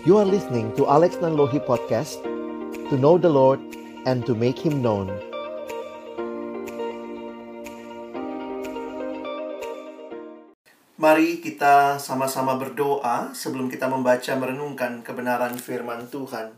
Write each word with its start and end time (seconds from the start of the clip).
You 0.00 0.16
are 0.16 0.24
listening 0.24 0.72
to 0.80 0.88
Alex 0.88 1.20
Nanlohi 1.20 1.60
Podcast 1.60 2.24
To 2.88 2.96
know 2.96 3.20
the 3.20 3.28
Lord 3.28 3.60
and 4.08 4.24
to 4.24 4.32
make 4.32 4.56
Him 4.56 4.80
known 4.80 5.12
Mari 10.96 11.44
kita 11.44 12.00
sama-sama 12.00 12.56
berdoa 12.56 13.36
sebelum 13.36 13.68
kita 13.68 13.92
membaca 13.92 14.32
merenungkan 14.40 15.04
kebenaran 15.04 15.60
firman 15.60 16.08
Tuhan. 16.08 16.56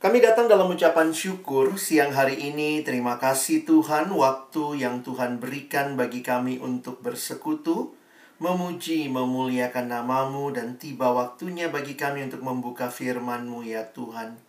Kami 0.00 0.18
datang 0.24 0.48
dalam 0.48 0.72
ucapan 0.72 1.12
syukur 1.12 1.76
siang 1.76 2.16
hari 2.16 2.40
ini. 2.40 2.80
Terima 2.80 3.20
kasih 3.20 3.68
Tuhan 3.68 4.08
waktu 4.08 4.88
yang 4.88 5.04
Tuhan 5.04 5.36
berikan 5.36 6.00
bagi 6.00 6.24
kami 6.24 6.64
untuk 6.64 7.04
bersekutu 7.04 7.99
memuji, 8.40 9.12
memuliakan 9.12 9.92
namamu, 9.92 10.48
dan 10.48 10.80
tiba 10.80 11.12
waktunya 11.12 11.68
bagi 11.68 11.92
kami 11.92 12.24
untuk 12.24 12.40
membuka 12.40 12.88
firmanmu 12.88 13.60
ya 13.68 13.84
Tuhan. 13.92 14.40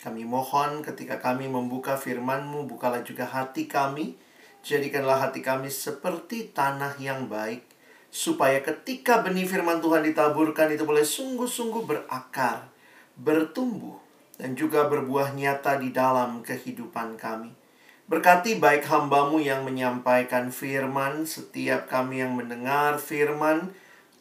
Kami 0.00 0.24
mohon 0.24 0.80
ketika 0.80 1.20
kami 1.20 1.52
membuka 1.52 2.00
firmanmu, 2.00 2.64
bukalah 2.64 3.04
juga 3.04 3.28
hati 3.28 3.68
kami, 3.68 4.16
jadikanlah 4.64 5.28
hati 5.28 5.44
kami 5.44 5.68
seperti 5.68 6.56
tanah 6.56 6.96
yang 6.96 7.28
baik, 7.28 7.68
supaya 8.08 8.64
ketika 8.64 9.20
benih 9.20 9.44
firman 9.44 9.84
Tuhan 9.84 10.08
ditaburkan 10.08 10.72
itu 10.72 10.88
boleh 10.88 11.04
sungguh-sungguh 11.04 11.84
berakar, 11.84 12.72
bertumbuh, 13.20 14.00
dan 14.40 14.56
juga 14.56 14.88
berbuah 14.88 15.36
nyata 15.36 15.76
di 15.76 15.92
dalam 15.92 16.40
kehidupan 16.40 17.20
kami. 17.20 17.63
Berkati 18.04 18.60
baik 18.60 18.84
hambamu 18.84 19.40
yang 19.40 19.64
menyampaikan 19.64 20.52
firman, 20.52 21.24
setiap 21.24 21.88
kami 21.88 22.20
yang 22.20 22.36
mendengar 22.36 23.00
firman, 23.00 23.72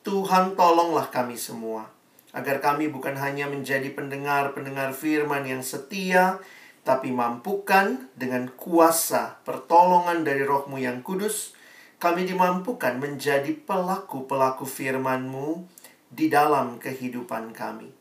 Tuhan 0.07 0.55
tolonglah 0.55 1.11
kami 1.11 1.35
semua. 1.35 1.91
Agar 2.31 2.63
kami 2.63 2.87
bukan 2.87 3.19
hanya 3.19 3.43
menjadi 3.51 3.91
pendengar-pendengar 3.91 4.95
firman 4.95 5.43
yang 5.43 5.59
setia, 5.59 6.39
tapi 6.87 7.11
mampukan 7.11 8.07
dengan 8.15 8.47
kuasa 8.55 9.43
pertolongan 9.43 10.23
dari 10.23 10.47
rohmu 10.47 10.79
yang 10.79 11.03
kudus, 11.03 11.51
kami 11.99 12.23
dimampukan 12.23 12.95
menjadi 13.03 13.51
pelaku-pelaku 13.67 14.63
firman-Mu 14.63 15.67
di 16.07 16.31
dalam 16.31 16.79
kehidupan 16.79 17.51
kami. 17.51 17.91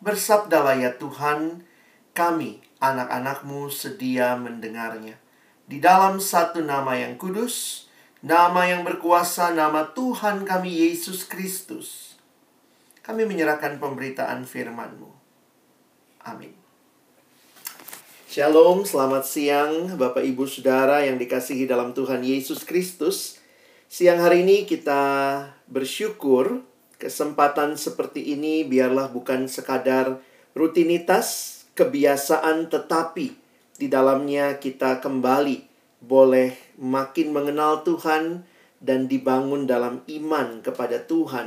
Bersabdalah 0.00 0.80
ya 0.80 0.96
Tuhan, 0.96 1.68
kami 2.16 2.67
anak-anakmu 2.78 3.70
sedia 3.70 4.38
mendengarnya. 4.38 5.18
Di 5.68 5.82
dalam 5.82 6.22
satu 6.22 6.62
nama 6.64 6.96
yang 6.96 7.20
kudus, 7.20 7.86
nama 8.24 8.64
yang 8.70 8.86
berkuasa, 8.86 9.52
nama 9.52 9.90
Tuhan 9.92 10.46
kami 10.46 10.88
Yesus 10.88 11.26
Kristus. 11.26 12.16
Kami 13.02 13.26
menyerahkan 13.26 13.76
pemberitaan 13.76 14.46
firman-Mu. 14.46 15.10
Amin. 16.24 16.54
Shalom, 18.28 18.84
selamat 18.84 19.24
siang 19.24 19.72
Bapak 19.96 20.20
Ibu 20.20 20.44
Saudara 20.44 21.00
yang 21.00 21.16
dikasihi 21.16 21.64
dalam 21.64 21.96
Tuhan 21.96 22.20
Yesus 22.20 22.62
Kristus. 22.62 23.40
Siang 23.88 24.20
hari 24.20 24.44
ini 24.44 24.68
kita 24.68 25.00
bersyukur 25.64 26.60
kesempatan 27.00 27.80
seperti 27.80 28.36
ini 28.36 28.68
biarlah 28.68 29.08
bukan 29.08 29.48
sekadar 29.48 30.20
rutinitas 30.52 31.57
kebiasaan 31.78 32.66
tetapi 32.66 33.38
di 33.78 33.86
dalamnya 33.86 34.58
kita 34.58 34.98
kembali 34.98 35.62
boleh 36.02 36.74
makin 36.82 37.30
mengenal 37.30 37.86
Tuhan 37.86 38.42
dan 38.82 39.06
dibangun 39.06 39.70
dalam 39.70 40.02
iman 40.06 40.58
kepada 40.62 40.98
Tuhan. 41.06 41.46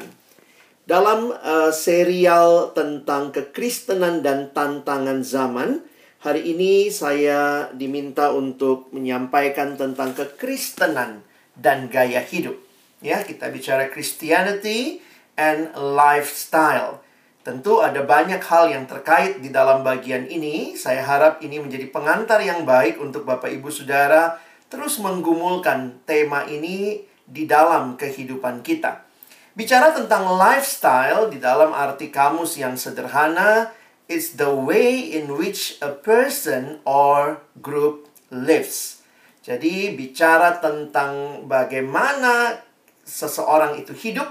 Dalam 0.88 1.32
uh, 1.32 1.72
serial 1.72 2.72
tentang 2.76 3.32
kekristenan 3.32 4.24
dan 4.24 4.52
tantangan 4.52 5.24
zaman, 5.24 5.84
hari 6.20 6.52
ini 6.52 6.92
saya 6.92 7.72
diminta 7.72 8.36
untuk 8.36 8.92
menyampaikan 8.92 9.80
tentang 9.80 10.12
kekristenan 10.12 11.24
dan 11.56 11.88
gaya 11.88 12.20
hidup. 12.24 12.60
Ya, 13.00 13.24
kita 13.24 13.52
bicara 13.52 13.88
Christianity 13.88 15.00
and 15.40 15.72
lifestyle. 15.76 17.04
Tentu 17.42 17.82
ada 17.82 18.06
banyak 18.06 18.38
hal 18.38 18.70
yang 18.70 18.86
terkait 18.86 19.42
di 19.42 19.50
dalam 19.50 19.82
bagian 19.82 20.30
ini. 20.30 20.78
Saya 20.78 21.02
harap 21.02 21.42
ini 21.42 21.58
menjadi 21.58 21.90
pengantar 21.90 22.38
yang 22.46 22.70
baik 22.70 23.02
untuk 23.02 23.26
Bapak 23.26 23.50
Ibu 23.50 23.74
Saudara 23.74 24.38
terus 24.70 25.02
menggumulkan 25.02 26.06
tema 26.06 26.46
ini 26.46 27.02
di 27.26 27.50
dalam 27.50 27.98
kehidupan 27.98 28.62
kita. 28.62 29.04
Bicara 29.58 29.92
tentang 29.92 30.38
lifestyle 30.38 31.28
di 31.28 31.42
dalam 31.42 31.76
arti 31.76 32.08
kamus 32.14 32.56
yang 32.62 32.80
sederhana, 32.80 33.74
it's 34.06 34.38
the 34.38 34.48
way 34.48 35.02
in 35.02 35.34
which 35.36 35.82
a 35.84 35.92
person 35.92 36.80
or 36.88 37.42
group 37.60 38.08
lives. 38.30 39.04
Jadi 39.42 39.98
bicara 39.98 40.62
tentang 40.62 41.44
bagaimana 41.50 42.62
seseorang 43.04 43.82
itu 43.82 43.92
hidup 43.98 44.30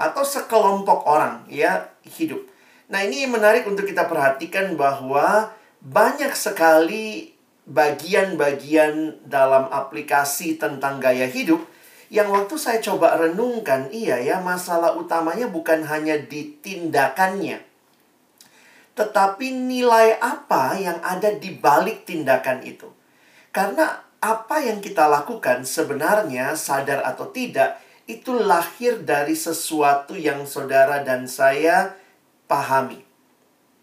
atau 0.00 0.24
sekelompok 0.24 1.04
orang 1.06 1.44
ya 1.46 1.95
hidup. 2.06 2.42
Nah, 2.86 3.02
ini 3.02 3.26
menarik 3.26 3.66
untuk 3.66 3.82
kita 3.82 4.06
perhatikan 4.06 4.78
bahwa 4.78 5.50
banyak 5.82 6.30
sekali 6.32 7.34
bagian-bagian 7.66 9.26
dalam 9.26 9.66
aplikasi 9.74 10.54
tentang 10.54 11.02
gaya 11.02 11.26
hidup 11.26 11.66
yang 12.06 12.30
waktu 12.30 12.54
saya 12.54 12.78
coba 12.78 13.18
renungkan, 13.18 13.90
iya 13.90 14.22
ya, 14.22 14.38
masalah 14.38 14.94
utamanya 14.94 15.50
bukan 15.50 15.82
hanya 15.82 16.14
di 16.14 16.54
tindakannya. 16.62 17.58
Tetapi 18.94 19.46
nilai 19.50 20.14
apa 20.22 20.78
yang 20.78 21.02
ada 21.02 21.34
di 21.34 21.58
balik 21.58 22.06
tindakan 22.06 22.62
itu. 22.62 22.86
Karena 23.50 24.06
apa 24.22 24.62
yang 24.62 24.78
kita 24.78 25.10
lakukan 25.10 25.66
sebenarnya 25.66 26.54
sadar 26.54 27.02
atau 27.02 27.28
tidak 27.34 27.82
itu 28.06 28.38
lahir 28.38 29.02
dari 29.02 29.34
sesuatu 29.34 30.14
yang 30.14 30.46
saudara 30.46 31.02
dan 31.02 31.26
saya 31.26 31.98
pahami. 32.46 33.02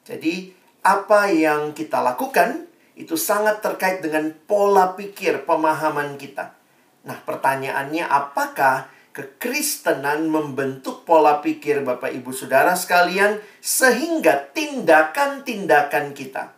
Jadi, 0.07 0.56
apa 0.84 1.31
yang 1.31 1.75
kita 1.75 2.00
lakukan 2.00 2.67
itu 2.95 3.19
sangat 3.19 3.59
terkait 3.59 4.00
dengan 4.00 4.31
pola 4.47 4.95
pikir 4.95 5.44
pemahaman 5.44 6.16
kita. 6.16 6.56
Nah, 7.03 7.19
pertanyaannya 7.19 8.07
apakah 8.07 8.88
kekristenan 9.12 10.31
membentuk 10.31 11.03
pola 11.03 11.44
pikir 11.44 11.83
Bapak 11.83 12.16
Ibu 12.16 12.31
Saudara 12.31 12.73
sekalian 12.79 13.44
sehingga 13.59 14.50
tindakan-tindakan 14.56 16.16
kita, 16.16 16.56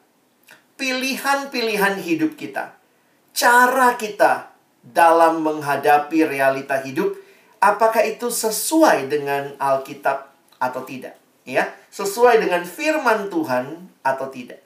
pilihan-pilihan 0.78 1.98
hidup 1.98 2.38
kita, 2.38 2.78
cara 3.34 3.98
kita 3.98 4.54
dalam 4.86 5.42
menghadapi 5.42 6.30
realita 6.30 6.78
hidup 6.86 7.25
apakah 7.66 8.06
itu 8.06 8.30
sesuai 8.30 9.10
dengan 9.10 9.58
Alkitab 9.58 10.30
atau 10.62 10.86
tidak? 10.86 11.18
Ya 11.46 11.74
sesuai 11.96 12.44
dengan 12.44 12.68
firman 12.68 13.32
Tuhan 13.32 13.88
atau 14.04 14.28
tidak? 14.28 14.60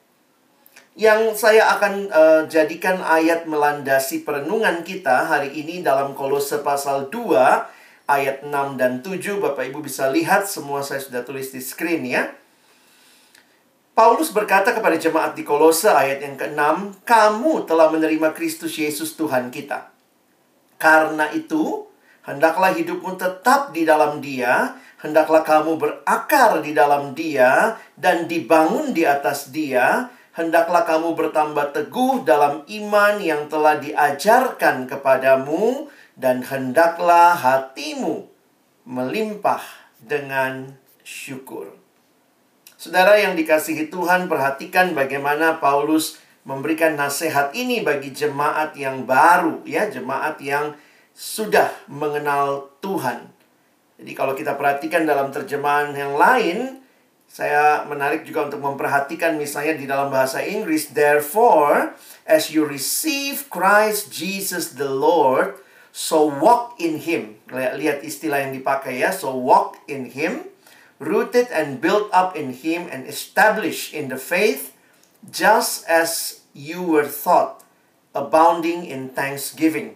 Yang 0.97 1.37
saya 1.37 1.69
akan 1.77 1.93
uh, 2.11 2.41
jadikan 2.49 2.99
ayat 2.99 3.47
melandasi 3.47 4.25
perenungan 4.25 4.83
kita 4.83 5.29
hari 5.29 5.53
ini 5.53 5.79
dalam 5.85 6.11
Kolose 6.17 6.59
pasal 6.59 7.07
2 7.07 8.09
ayat 8.09 8.43
6 8.43 8.51
dan 8.75 8.99
7 9.05 9.37
Bapak 9.39 9.69
Ibu 9.69 9.85
bisa 9.85 10.09
lihat 10.09 10.49
semua 10.49 10.81
saya 10.81 10.99
sudah 10.99 11.21
tulis 11.21 11.53
di 11.53 11.61
screen 11.61 12.03
ya. 12.03 12.33
Paulus 13.93 14.31
berkata 14.31 14.73
kepada 14.73 14.95
jemaat 14.95 15.37
di 15.37 15.45
Kolose 15.45 15.91
ayat 15.91 16.23
yang 16.23 16.39
ke-6, 16.39 17.03
"Kamu 17.03 17.67
telah 17.67 17.91
menerima 17.91 18.31
Kristus 18.31 18.79
Yesus 18.79 19.13
Tuhan 19.19 19.51
kita. 19.51 19.91
Karena 20.79 21.27
itu, 21.35 21.88
Hendaklah 22.27 22.75
hidupmu 22.75 23.15
tetap 23.15 23.71
di 23.71 23.87
dalam 23.87 24.19
Dia, 24.19 24.75
hendaklah 24.99 25.41
kamu 25.43 25.79
berakar 25.79 26.59
di 26.59 26.75
dalam 26.75 27.15
Dia 27.15 27.79
dan 27.95 28.27
dibangun 28.27 28.91
di 28.91 29.07
atas 29.07 29.49
Dia. 29.49 30.11
Hendaklah 30.35 30.87
kamu 30.87 31.19
bertambah 31.19 31.75
teguh 31.75 32.23
dalam 32.23 32.63
iman 32.63 33.15
yang 33.19 33.51
telah 33.51 33.75
diajarkan 33.81 34.87
kepadamu, 34.87 35.91
dan 36.19 36.43
hendaklah 36.43 37.31
hatimu 37.35 38.27
melimpah 38.83 39.63
dengan 39.99 40.75
syukur. 41.03 41.71
Saudara 42.79 43.19
yang 43.19 43.35
dikasihi 43.35 43.91
Tuhan, 43.91 44.31
perhatikan 44.31 44.95
bagaimana 44.95 45.59
Paulus 45.59 46.19
memberikan 46.47 46.95
nasihat 46.95 47.51
ini 47.51 47.83
bagi 47.83 48.15
jemaat 48.15 48.75
yang 48.79 49.03
baru, 49.03 49.63
ya, 49.67 49.91
jemaat 49.91 50.39
yang 50.39 50.75
sudah 51.19 51.75
mengenal 51.91 52.71
Tuhan. 52.79 53.27
Jadi 53.99 54.11
kalau 54.15 54.31
kita 54.31 54.55
perhatikan 54.55 55.03
dalam 55.03 55.35
terjemahan 55.35 55.91
yang 55.91 56.15
lain, 56.15 56.79
saya 57.27 57.83
menarik 57.83 58.23
juga 58.23 58.47
untuk 58.47 58.63
memperhatikan 58.63 59.35
misalnya 59.35 59.75
di 59.75 59.83
dalam 59.83 60.07
bahasa 60.07 60.39
Inggris, 60.39 60.95
therefore 60.95 61.91
as 62.23 62.47
you 62.47 62.63
receive 62.63 63.51
Christ 63.51 64.15
Jesus 64.15 64.79
the 64.79 64.87
Lord, 64.87 65.59
so 65.91 66.23
walk 66.23 66.79
in 66.79 67.03
him. 67.03 67.35
Lihat 67.51 68.07
istilah 68.07 68.47
yang 68.47 68.55
dipakai 68.55 69.03
ya, 69.03 69.11
so 69.11 69.35
walk 69.35 69.75
in 69.91 70.15
him, 70.15 70.47
rooted 70.99 71.47
and 71.51 71.83
built 71.83 72.11
up 72.11 72.35
in 72.35 72.53
Him 72.53 72.87
and 72.91 73.07
established 73.07 73.95
in 73.95 74.11
the 74.11 74.19
faith, 74.19 74.75
just 75.31 75.87
as 75.87 76.41
you 76.51 76.83
were 76.83 77.07
taught, 77.07 77.63
abounding 78.13 78.85
in 78.85 79.09
thanksgiving. 79.09 79.95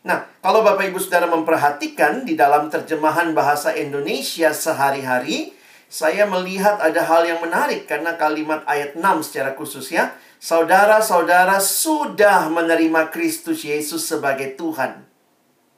Nah, 0.00 0.24
kalau 0.40 0.64
Bapak 0.64 0.88
Ibu 0.88 0.96
Saudara 0.96 1.28
memperhatikan 1.28 2.24
di 2.24 2.32
dalam 2.32 2.72
terjemahan 2.72 3.36
bahasa 3.36 3.76
Indonesia 3.76 4.48
sehari-hari, 4.48 5.52
saya 5.92 6.24
melihat 6.24 6.80
ada 6.80 7.04
hal 7.04 7.28
yang 7.28 7.44
menarik 7.44 7.84
karena 7.84 8.16
kalimat 8.16 8.64
ayat 8.64 8.96
6 8.96 9.26
secara 9.26 9.52
khusus 9.52 9.92
ya. 9.92 10.16
Saudara-saudara 10.40 11.60
sudah 11.60 12.48
menerima 12.48 13.12
Kristus 13.12 13.60
Yesus 13.60 14.08
sebagai 14.08 14.56
Tuhan. 14.56 15.04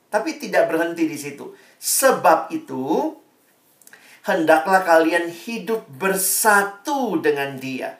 Tapi 0.06 0.38
tidak 0.38 0.70
berhenti 0.70 1.10
di 1.10 1.18
situ. 1.18 1.50
Sebab 1.82 2.54
itu, 2.54 3.16
hendaklah 4.22 4.86
kalian 4.86 5.34
hidup 5.34 5.82
bersatu 5.98 7.18
dengan 7.18 7.58
Dia. 7.58 7.98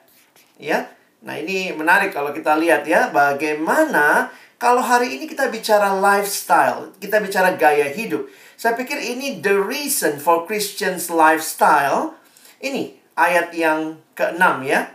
Ya. 0.55 0.87
Nah, 1.23 1.39
ini 1.39 1.71
menarik 1.75 2.15
kalau 2.15 2.31
kita 2.31 2.55
lihat 2.55 2.87
ya, 2.87 3.11
bagaimana 3.11 4.31
kalau 4.63 4.79
hari 4.79 5.19
ini 5.19 5.27
kita 5.27 5.51
bicara 5.51 5.91
lifestyle, 5.91 6.95
kita 7.03 7.19
bicara 7.19 7.59
gaya 7.59 7.91
hidup. 7.91 8.31
Saya 8.55 8.79
pikir 8.79 8.95
ini 8.95 9.43
the 9.43 9.59
reason 9.59 10.23
for 10.23 10.47
Christians 10.47 11.11
lifestyle. 11.11 12.15
Ini 12.63 12.95
ayat 13.19 13.51
yang 13.51 13.99
keenam 14.15 14.63
ya. 14.63 14.87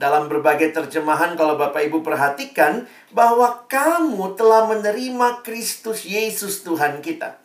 Dalam 0.00 0.32
berbagai 0.32 0.72
terjemahan 0.72 1.36
kalau 1.36 1.60
Bapak 1.60 1.92
Ibu 1.92 2.00
perhatikan 2.00 2.88
bahwa 3.12 3.68
kamu 3.68 4.32
telah 4.32 4.64
menerima 4.64 5.44
Kristus 5.44 6.08
Yesus 6.08 6.64
Tuhan 6.64 7.04
kita. 7.04 7.36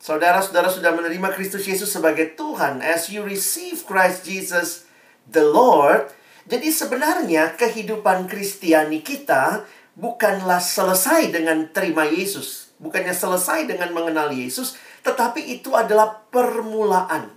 Saudara-saudara 0.00 0.72
sudah 0.72 0.96
menerima 0.96 1.28
Kristus 1.36 1.68
Yesus 1.68 1.92
sebagai 1.92 2.32
Tuhan. 2.40 2.80
As 2.80 3.12
you 3.12 3.20
receive 3.20 3.84
Christ 3.84 4.24
Jesus 4.24 4.88
the 5.28 5.44
Lord, 5.44 6.08
jadi 6.44 6.68
sebenarnya 6.68 7.56
kehidupan 7.56 8.28
Kristiani 8.28 9.00
kita 9.00 9.64
bukanlah 9.96 10.60
selesai 10.60 11.32
dengan 11.32 11.72
terima 11.72 12.04
Yesus. 12.04 12.76
Bukannya 12.76 13.16
selesai 13.16 13.64
dengan 13.64 13.96
mengenal 13.96 14.28
Yesus, 14.28 14.76
tetapi 15.00 15.40
itu 15.40 15.72
adalah 15.72 16.20
permulaan. 16.28 17.32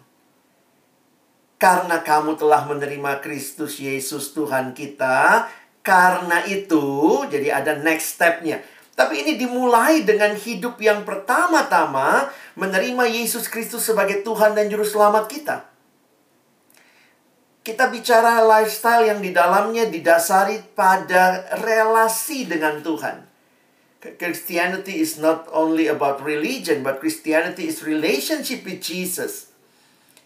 Karena 1.55 2.03
kamu 2.03 2.35
telah 2.35 2.67
menerima 2.67 3.23
Kristus 3.23 3.79
Yesus 3.79 4.35
Tuhan 4.35 4.75
kita, 4.75 5.47
karena 5.81 6.43
itu, 6.43 7.23
jadi 7.31 7.63
ada 7.63 7.79
next 7.79 8.19
stepnya. 8.19 8.59
Tapi 8.97 9.23
ini 9.23 9.39
dimulai 9.39 10.03
dengan 10.03 10.35
hidup 10.35 10.81
yang 10.83 11.07
pertama-tama 11.07 12.27
menerima 12.59 13.07
Yesus 13.07 13.47
Kristus 13.47 13.87
sebagai 13.87 14.25
Tuhan 14.25 14.57
dan 14.57 14.67
Juru 14.67 14.83
Selamat 14.83 15.29
kita. 15.31 15.76
Kita 17.67 17.91
bicara 17.91 18.39
lifestyle 18.47 19.11
yang 19.11 19.19
di 19.19 19.35
dalamnya 19.35 19.91
didasari 19.91 20.71
pada 20.71 21.51
relasi 21.59 22.47
dengan 22.47 22.79
Tuhan. 22.79 23.27
Christianity 24.15 25.03
is 25.03 25.19
not 25.19 25.51
only 25.51 25.91
about 25.91 26.23
religion, 26.23 26.79
but 26.79 27.03
Christianity 27.03 27.67
is 27.67 27.83
relationship 27.83 28.63
with 28.63 28.79
Jesus. 28.79 29.51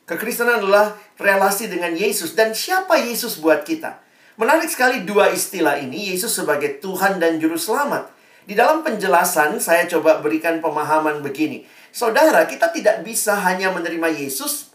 Kekristenan 0.05 0.61
adalah 0.61 0.93
relasi 1.17 1.65
dengan 1.65 1.97
Yesus. 1.97 2.37
Dan 2.37 2.53
siapa 2.53 3.01
Yesus 3.01 3.41
buat 3.41 3.65
kita? 3.65 3.97
Menarik 4.37 4.69
sekali 4.69 5.01
dua 5.01 5.33
istilah 5.33 5.81
ini, 5.81 6.13
Yesus 6.13 6.37
sebagai 6.37 6.77
Tuhan 6.77 7.17
dan 7.17 7.41
Juru 7.41 7.57
Selamat. 7.57 8.13
Di 8.45 8.53
dalam 8.53 8.85
penjelasan, 8.85 9.57
saya 9.57 9.89
coba 9.89 10.21
berikan 10.21 10.61
pemahaman 10.61 11.25
begini. 11.25 11.65
Saudara, 11.89 12.45
kita 12.45 12.69
tidak 12.69 13.01
bisa 13.01 13.33
hanya 13.33 13.73
menerima 13.73 14.13
Yesus 14.13 14.69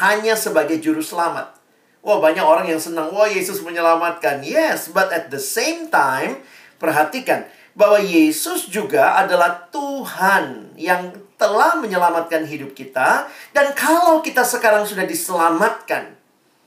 hanya 0.00 0.32
sebagai 0.32 0.80
Juru 0.80 1.04
Selamat. 1.04 1.63
Wah, 2.04 2.20
banyak 2.20 2.44
orang 2.44 2.68
yang 2.68 2.76
senang. 2.76 3.08
Wah, 3.16 3.24
Yesus 3.24 3.64
menyelamatkan. 3.64 4.44
Yes, 4.44 4.92
but 4.92 5.08
at 5.08 5.32
the 5.32 5.40
same 5.40 5.88
time, 5.88 6.44
perhatikan 6.76 7.48
bahwa 7.72 7.96
Yesus 7.96 8.68
juga 8.68 9.16
adalah 9.16 9.72
Tuhan 9.72 10.76
yang 10.76 11.16
telah 11.40 11.80
menyelamatkan 11.80 12.44
hidup 12.44 12.76
kita. 12.76 13.32
Dan 13.56 13.72
kalau 13.72 14.20
kita 14.20 14.44
sekarang 14.44 14.84
sudah 14.84 15.08
diselamatkan, 15.08 16.12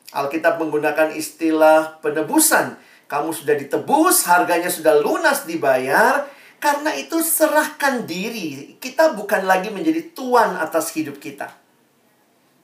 Alkitab 0.10 0.58
menggunakan 0.58 1.14
istilah 1.14 2.02
penebusan. 2.02 2.74
Kamu 3.06 3.30
sudah 3.30 3.56
ditebus, 3.56 4.26
harganya 4.26 4.74
sudah 4.74 4.98
lunas 4.98 5.46
dibayar. 5.46 6.26
Karena 6.58 6.90
itu 6.98 7.22
serahkan 7.22 8.10
diri. 8.10 8.74
Kita 8.82 9.14
bukan 9.14 9.46
lagi 9.46 9.70
menjadi 9.70 10.18
tuan 10.18 10.58
atas 10.58 10.90
hidup 10.98 11.22
kita. 11.22 11.67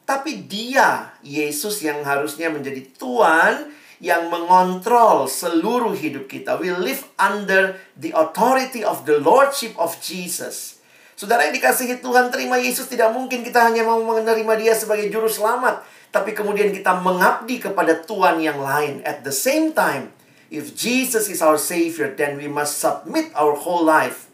Tapi 0.03 0.43
dia, 0.51 1.15
Yesus 1.23 1.79
yang 1.79 2.03
harusnya 2.03 2.51
menjadi 2.51 2.83
Tuhan 2.99 3.71
yang 4.03 4.27
mengontrol 4.27 5.31
seluruh 5.31 5.95
hidup 5.95 6.27
kita. 6.27 6.59
We 6.59 6.75
live 6.75 7.07
under 7.15 7.79
the 7.95 8.11
authority 8.11 8.83
of 8.83 9.07
the 9.07 9.23
Lordship 9.23 9.79
of 9.79 9.95
Jesus. 10.03 10.83
Saudara 11.15 11.47
yang 11.47 11.55
dikasihi 11.55 12.03
Tuhan, 12.03 12.27
terima 12.35 12.59
Yesus 12.59 12.91
tidak 12.91 13.15
mungkin 13.15 13.47
kita 13.47 13.63
hanya 13.63 13.87
mau 13.87 14.03
menerima 14.03 14.53
dia 14.59 14.75
sebagai 14.75 15.07
juru 15.07 15.31
selamat. 15.31 15.87
Tapi 16.11 16.35
kemudian 16.35 16.75
kita 16.75 16.99
mengabdi 16.99 17.63
kepada 17.63 17.95
Tuhan 18.03 18.43
yang 18.43 18.59
lain. 18.59 18.99
At 19.07 19.23
the 19.23 19.31
same 19.31 19.71
time, 19.71 20.11
if 20.51 20.75
Jesus 20.75 21.31
is 21.31 21.39
our 21.39 21.55
Savior, 21.55 22.11
then 22.11 22.35
we 22.35 22.51
must 22.51 22.75
submit 22.83 23.31
our 23.39 23.55
whole 23.55 23.87
life 23.87 24.27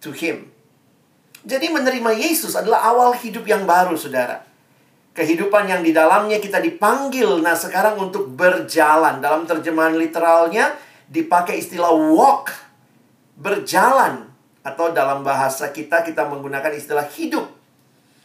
to 0.00 0.16
Him. 0.16 0.48
Jadi 1.44 1.68
menerima 1.68 2.08
Yesus 2.16 2.56
adalah 2.56 2.88
awal 2.88 3.12
hidup 3.20 3.44
yang 3.44 3.68
baru, 3.68 4.00
saudara 4.00 4.53
kehidupan 5.14 5.70
yang 5.70 5.80
di 5.86 5.94
dalamnya 5.94 6.42
kita 6.42 6.58
dipanggil. 6.58 7.38
Nah, 7.40 7.54
sekarang 7.54 7.96
untuk 7.96 8.28
berjalan. 8.34 9.22
Dalam 9.22 9.46
terjemahan 9.46 9.94
literalnya 9.94 10.74
dipakai 11.06 11.62
istilah 11.62 11.94
walk, 11.94 12.50
berjalan. 13.38 14.28
Atau 14.66 14.90
dalam 14.90 15.22
bahasa 15.22 15.70
kita, 15.70 16.02
kita 16.02 16.26
menggunakan 16.26 16.74
istilah 16.74 17.06
hidup. 17.14 17.46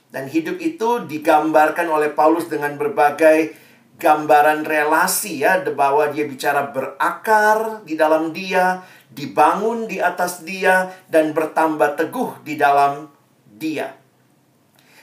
Dan 0.10 0.26
hidup 0.26 0.58
itu 0.58 1.06
digambarkan 1.06 1.86
oleh 1.86 2.10
Paulus 2.10 2.50
dengan 2.50 2.74
berbagai 2.74 3.54
gambaran 4.02 4.66
relasi 4.66 5.46
ya. 5.46 5.62
Bahwa 5.70 6.10
dia 6.10 6.26
bicara 6.26 6.74
berakar 6.74 7.86
di 7.86 7.94
dalam 7.94 8.34
dia, 8.34 8.82
dibangun 9.14 9.86
di 9.86 10.02
atas 10.02 10.42
dia, 10.42 10.90
dan 11.06 11.38
bertambah 11.38 12.00
teguh 12.00 12.42
di 12.42 12.58
dalam 12.58 13.12
dia. 13.46 13.99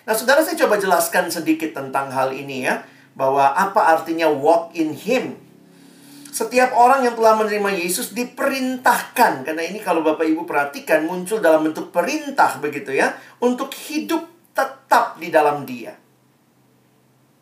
Nah, 0.07 0.15
saudara 0.15 0.39
saya 0.47 0.55
coba 0.55 0.79
jelaskan 0.79 1.27
sedikit 1.35 1.75
tentang 1.75 2.15
hal 2.15 2.31
ini 2.31 2.63
ya. 2.63 2.87
Bahwa 3.19 3.51
apa 3.59 3.99
artinya 3.99 4.31
walk 4.31 4.73
in 4.79 4.95
him. 4.95 5.35
Setiap 6.31 6.77
orang 6.79 7.03
yang 7.03 7.19
telah 7.19 7.35
menerima 7.35 7.75
Yesus 7.75 8.15
diperintahkan. 8.15 9.43
Karena 9.43 9.67
ini 9.67 9.83
kalau 9.83 10.07
Bapak 10.07 10.23
Ibu 10.23 10.47
perhatikan 10.47 11.11
muncul 11.11 11.43
dalam 11.43 11.67
bentuk 11.67 11.91
perintah 11.91 12.55
begitu 12.63 12.95
ya. 12.95 13.19
Untuk 13.43 13.75
hidup 13.75 14.23
tetap 14.55 15.19
di 15.19 15.29
dalam 15.29 15.67
dia. 15.67 15.99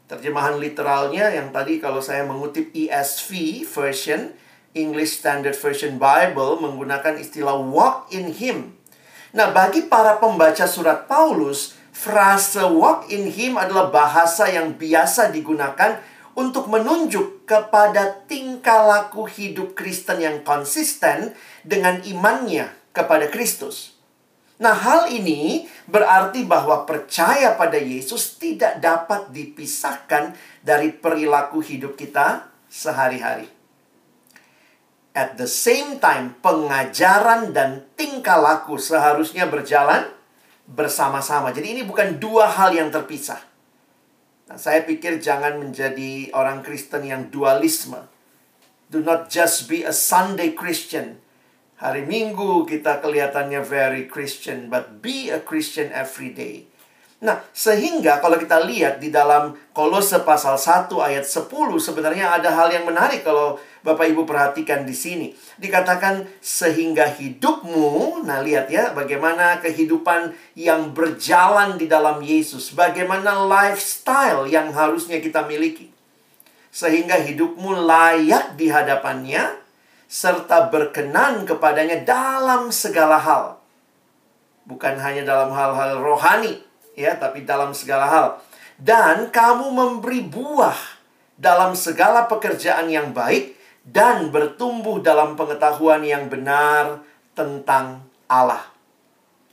Terjemahan 0.04 0.56
literalnya 0.56 1.33
yang 1.33 1.52
tadi 1.52 1.80
kalau 1.80 2.00
saya 2.00 2.25
mengutip 2.25 2.73
ESV 2.73 3.64
version, 3.64 4.33
English 4.76 5.21
Standard 5.21 5.56
Version 5.56 5.97
Bible 5.97 6.61
menggunakan 6.61 7.16
istilah 7.16 7.56
walk 7.56 8.12
in 8.12 8.33
him. 8.33 8.78
Nah, 9.35 9.50
bagi 9.50 9.90
para 9.90 10.23
pembaca 10.23 10.66
surat 10.71 11.11
Paulus, 11.11 11.74
Frase 11.94 12.66
walk 12.74 13.06
in 13.14 13.30
him 13.30 13.54
adalah 13.54 13.86
bahasa 13.86 14.50
yang 14.50 14.74
biasa 14.74 15.30
digunakan 15.30 16.02
untuk 16.34 16.66
menunjuk 16.66 17.46
kepada 17.46 18.26
tingkah 18.26 18.82
laku 18.82 19.30
hidup 19.30 19.78
Kristen 19.78 20.18
yang 20.18 20.42
konsisten 20.42 21.38
dengan 21.62 22.02
imannya 22.02 22.74
kepada 22.90 23.30
Kristus. 23.30 23.94
Nah, 24.58 24.74
hal 24.74 25.10
ini 25.10 25.70
berarti 25.86 26.42
bahwa 26.42 26.82
percaya 26.82 27.54
pada 27.54 27.78
Yesus 27.78 28.42
tidak 28.42 28.82
dapat 28.82 29.30
dipisahkan 29.30 30.34
dari 30.66 30.90
perilaku 30.94 31.62
hidup 31.62 31.94
kita 31.94 32.50
sehari-hari. 32.66 33.46
At 35.14 35.38
the 35.38 35.46
same 35.46 36.02
time, 36.02 36.34
pengajaran 36.42 37.54
dan 37.54 37.86
tingkah 37.94 38.38
laku 38.38 38.82
seharusnya 38.82 39.46
berjalan 39.46 40.10
bersama-sama. 40.64 41.52
Jadi 41.52 41.76
ini 41.78 41.83
bukan 41.85 42.16
dua 42.16 42.49
hal 42.49 42.73
yang 42.73 42.88
terpisah. 42.88 43.40
Nah, 44.44 44.61
saya 44.61 44.85
pikir 44.85 45.21
jangan 45.21 45.56
menjadi 45.56 46.28
orang 46.37 46.61
Kristen 46.61 47.09
yang 47.09 47.33
dualisme. 47.33 48.04
Do 48.92 49.00
not 49.00 49.33
just 49.33 49.66
be 49.66 49.85
a 49.85 49.92
Sunday 49.92 50.52
Christian. 50.52 51.21
Hari 51.80 52.04
Minggu 52.04 52.68
kita 52.68 53.00
kelihatannya 53.00 53.64
very 53.64 54.06
Christian, 54.06 54.68
but 54.68 55.00
be 55.00 55.33
a 55.33 55.40
Christian 55.40 55.90
every 55.90 56.30
day. 56.30 56.68
Nah, 57.25 57.40
sehingga 57.56 58.21
kalau 58.21 58.37
kita 58.37 58.61
lihat 58.68 59.00
di 59.00 59.09
dalam 59.09 59.56
Kolose 59.73 60.21
pasal 60.21 60.61
1 60.61 60.92
ayat 61.00 61.25
10 61.25 61.49
sebenarnya 61.80 62.37
ada 62.37 62.52
hal 62.52 62.68
yang 62.68 62.85
menarik 62.85 63.25
kalau 63.25 63.56
Bapak 63.85 64.09
Ibu 64.09 64.25
perhatikan 64.25 64.88
di 64.88 64.97
sini. 64.97 65.37
Dikatakan 65.61 66.25
sehingga 66.41 67.05
hidupmu, 67.05 68.25
nah 68.25 68.41
lihat 68.41 68.73
ya 68.73 68.97
bagaimana 68.97 69.61
kehidupan 69.61 70.33
yang 70.57 70.97
berjalan 70.97 71.76
di 71.76 71.85
dalam 71.85 72.25
Yesus, 72.25 72.73
bagaimana 72.73 73.45
lifestyle 73.45 74.49
yang 74.49 74.73
harusnya 74.73 75.21
kita 75.21 75.45
miliki. 75.45 75.93
Sehingga 76.73 77.21
hidupmu 77.21 77.85
layak 77.85 78.57
di 78.57 78.73
hadapannya 78.73 79.53
serta 80.09 80.73
berkenan 80.73 81.45
kepadanya 81.45 82.00
dalam 82.09 82.73
segala 82.73 83.21
hal. 83.21 83.61
Bukan 84.64 84.97
hanya 84.97 85.29
dalam 85.29 85.53
hal-hal 85.53 86.00
rohani, 86.00 86.57
ya, 86.97 87.21
tapi 87.21 87.45
dalam 87.45 87.76
segala 87.76 88.09
hal. 88.09 88.29
Dan 88.81 89.29
kamu 89.29 89.69
memberi 89.76 90.25
buah 90.25 90.81
dalam 91.37 91.76
segala 91.76 92.25
pekerjaan 92.25 92.88
yang 92.88 93.12
baik 93.12 93.55
dan 93.85 94.33
bertumbuh 94.33 95.05
dalam 95.05 95.37
pengetahuan 95.37 96.00
yang 96.00 96.33
benar 96.33 97.05
tentang 97.37 98.00
Allah. 98.25 98.64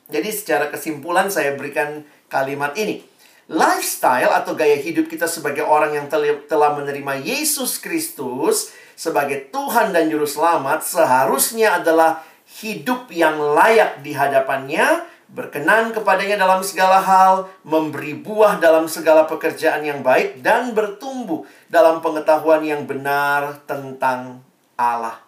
Jadi 0.07 0.31
secara 0.31 0.71
kesimpulan 0.71 1.27
saya 1.27 1.55
berikan 1.55 2.03
kalimat 2.31 2.71
ini. 2.79 3.03
Lifestyle 3.51 4.31
atau 4.31 4.55
gaya 4.55 4.79
hidup 4.79 5.11
kita 5.11 5.27
sebagai 5.27 5.67
orang 5.67 5.91
yang 5.91 6.07
telah 6.47 6.71
menerima 6.71 7.19
Yesus 7.19 7.83
Kristus 7.83 8.71
sebagai 8.95 9.51
Tuhan 9.51 9.91
dan 9.91 10.07
Juru 10.07 10.23
Selamat 10.23 10.87
seharusnya 10.87 11.83
adalah 11.83 12.23
hidup 12.63 13.11
yang 13.11 13.35
layak 13.35 13.99
di 14.03 14.15
hadapannya 14.15 15.03
berkenan 15.31 15.95
kepadanya 15.95 16.35
dalam 16.35 16.59
segala 16.59 16.99
hal, 16.99 17.47
memberi 17.63 18.19
buah 18.19 18.59
dalam 18.59 18.91
segala 18.91 19.23
pekerjaan 19.23 19.81
yang 19.87 20.03
baik, 20.03 20.43
dan 20.43 20.75
bertumbuh 20.75 21.47
dalam 21.71 22.03
pengetahuan 22.03 22.59
yang 22.67 22.83
benar 22.83 23.63
tentang 23.63 24.43
Allah. 24.75 25.23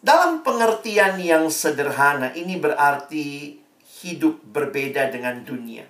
Dalam 0.00 0.40
pengertian 0.40 1.20
yang 1.20 1.48
sederhana, 1.52 2.32
ini 2.32 2.56
berarti 2.56 3.56
hidup 4.04 4.40
berbeda 4.52 5.12
dengan 5.12 5.44
dunia. 5.44 5.84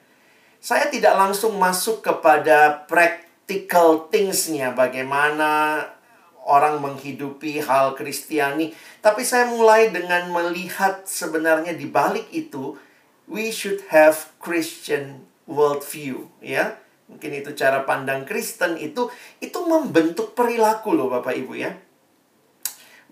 Saya 0.59 0.91
tidak 0.91 1.15
langsung 1.19 1.59
masuk 1.59 2.03
kepada 2.03 2.87
practical 2.87 4.11
things-nya, 4.11 4.75
bagaimana 4.75 5.83
orang 6.45 6.83
menghidupi 6.83 7.63
hal 7.63 7.97
Kristiani, 7.97 8.75
tapi 9.01 9.25
saya 9.25 9.49
mulai 9.49 9.91
dengan 9.91 10.29
melihat 10.31 11.07
sebenarnya 11.09 11.73
di 11.75 11.89
balik 11.89 12.29
itu 12.31 12.77
we 13.29 13.51
should 13.55 13.83
have 13.91 14.33
Christian 14.41 15.25
worldview, 15.45 16.29
ya. 16.41 16.81
Mungkin 17.05 17.45
itu 17.45 17.53
cara 17.53 17.85
pandang 17.85 18.25
Kristen 18.25 18.81
itu 18.81 19.13
itu 19.37 19.59
membentuk 19.69 20.33
perilaku 20.33 20.97
loh 20.97 21.13
Bapak 21.13 21.37
Ibu 21.37 21.53
ya. 21.53 21.77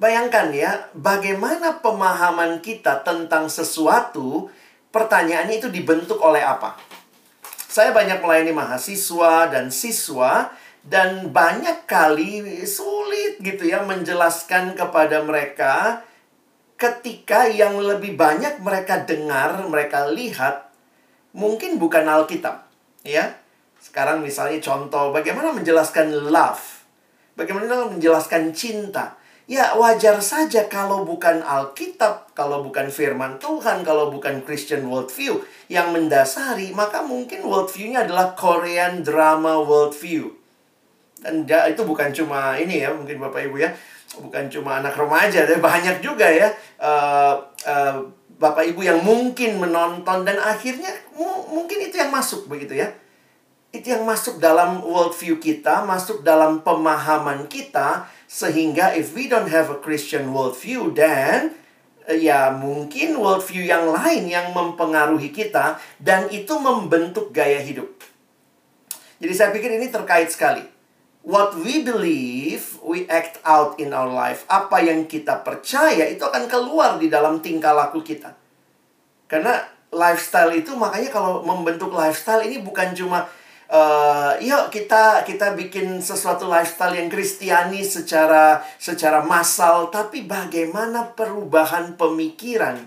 Bayangkan 0.00 0.48
ya, 0.56 0.88
bagaimana 0.96 1.84
pemahaman 1.84 2.64
kita 2.64 3.04
tentang 3.04 3.52
sesuatu, 3.52 4.48
pertanyaannya 4.88 5.60
itu 5.60 5.68
dibentuk 5.68 6.16
oleh 6.24 6.40
apa? 6.40 6.80
Saya 7.68 7.92
banyak 7.92 8.24
melayani 8.24 8.56
mahasiswa 8.56 9.52
dan 9.52 9.68
siswa 9.68 10.52
dan 10.82 11.30
banyak 11.30 11.84
kali 11.86 12.42
sulit 12.66 13.38
gitu 13.38 13.68
ya 13.68 13.84
menjelaskan 13.86 14.74
kepada 14.74 15.22
mereka 15.22 16.02
ketika 16.82 17.46
yang 17.46 17.78
lebih 17.78 18.18
banyak 18.18 18.58
mereka 18.58 19.06
dengar, 19.06 19.62
mereka 19.70 20.10
lihat, 20.10 20.66
mungkin 21.30 21.78
bukan 21.78 22.02
Alkitab. 22.10 22.66
Ya, 23.06 23.38
sekarang 23.78 24.18
misalnya 24.18 24.58
contoh 24.58 25.14
bagaimana 25.14 25.54
menjelaskan 25.54 26.10
love, 26.34 26.82
bagaimana 27.38 27.86
menjelaskan 27.86 28.50
cinta. 28.50 29.14
Ya 29.46 29.74
wajar 29.78 30.22
saja 30.22 30.66
kalau 30.66 31.06
bukan 31.06 31.42
Alkitab, 31.42 32.34
kalau 32.34 32.66
bukan 32.66 32.90
firman 32.90 33.38
Tuhan, 33.38 33.86
kalau 33.86 34.10
bukan 34.10 34.42
Christian 34.42 34.86
worldview 34.86 35.38
yang 35.70 35.94
mendasari, 35.94 36.74
maka 36.74 37.02
mungkin 37.06 37.46
worldview-nya 37.46 38.10
adalah 38.10 38.34
Korean 38.34 39.06
drama 39.06 39.62
worldview. 39.62 40.30
Dan 41.22 41.46
itu 41.46 41.82
bukan 41.86 42.10
cuma 42.10 42.58
ini 42.58 42.82
ya, 42.82 42.90
mungkin 42.90 43.22
Bapak 43.22 43.46
Ibu 43.46 43.62
ya 43.62 43.70
bukan 44.18 44.52
cuma 44.52 44.80
anak 44.82 44.92
remaja, 44.98 45.48
tapi 45.48 45.60
banyak 45.62 46.04
juga 46.04 46.28
ya 46.28 46.52
uh, 46.82 47.40
uh, 47.64 47.96
bapak 48.36 48.74
ibu 48.74 48.84
yang 48.84 49.00
mungkin 49.00 49.56
menonton 49.56 50.26
dan 50.26 50.36
akhirnya 50.36 50.90
mu 51.16 51.48
mungkin 51.48 51.80
itu 51.88 51.96
yang 51.96 52.12
masuk 52.12 52.50
begitu 52.50 52.76
ya. 52.76 52.92
Itu 53.72 53.88
yang 53.88 54.04
masuk 54.04 54.36
dalam 54.36 54.84
worldview 54.84 55.40
kita, 55.40 55.80
masuk 55.88 56.20
dalam 56.20 56.60
pemahaman 56.60 57.48
kita, 57.48 58.04
sehingga 58.28 58.92
if 58.92 59.16
we 59.16 59.32
don't 59.32 59.48
have 59.48 59.72
a 59.72 59.80
Christian 59.80 60.28
worldview, 60.36 60.92
then 60.92 61.56
uh, 62.04 62.12
ya 62.12 62.52
mungkin 62.52 63.16
worldview 63.16 63.64
yang 63.64 63.88
lain 63.88 64.28
yang 64.28 64.52
mempengaruhi 64.52 65.32
kita 65.32 65.80
dan 65.96 66.28
itu 66.28 66.52
membentuk 66.60 67.32
gaya 67.32 67.64
hidup. 67.64 67.88
Jadi 69.22 69.32
saya 69.32 69.54
pikir 69.54 69.72
ini 69.78 69.88
terkait 69.88 70.28
sekali 70.28 70.71
what 71.22 71.54
we 71.54 71.86
believe, 71.86 72.78
we 72.82 73.06
act 73.06 73.38
out 73.46 73.78
in 73.78 73.94
our 73.94 74.10
life. 74.10 74.42
Apa 74.50 74.82
yang 74.82 75.06
kita 75.06 75.42
percaya 75.42 76.10
itu 76.10 76.22
akan 76.22 76.50
keluar 76.50 76.98
di 76.98 77.06
dalam 77.06 77.38
tingkah 77.38 77.74
laku 77.74 78.02
kita. 78.02 78.34
Karena 79.30 79.62
lifestyle 79.94 80.52
itu 80.52 80.74
makanya 80.74 81.08
kalau 81.08 81.46
membentuk 81.46 81.94
lifestyle 81.94 82.42
ini 82.42 82.60
bukan 82.60 82.92
cuma 82.92 83.24
uh, 83.70 84.34
yuk 84.42 84.68
kita 84.68 85.22
kita 85.24 85.56
bikin 85.56 86.02
sesuatu 86.02 86.50
lifestyle 86.50 86.92
yang 86.92 87.08
kristiani 87.08 87.80
secara 87.86 88.60
secara 88.76 89.22
massal, 89.24 89.88
tapi 89.88 90.26
bagaimana 90.26 91.14
perubahan 91.14 91.94
pemikiran 91.96 92.82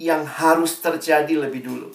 yang 0.00 0.24
harus 0.24 0.80
terjadi 0.80 1.36
lebih 1.36 1.66
dulu. 1.66 1.88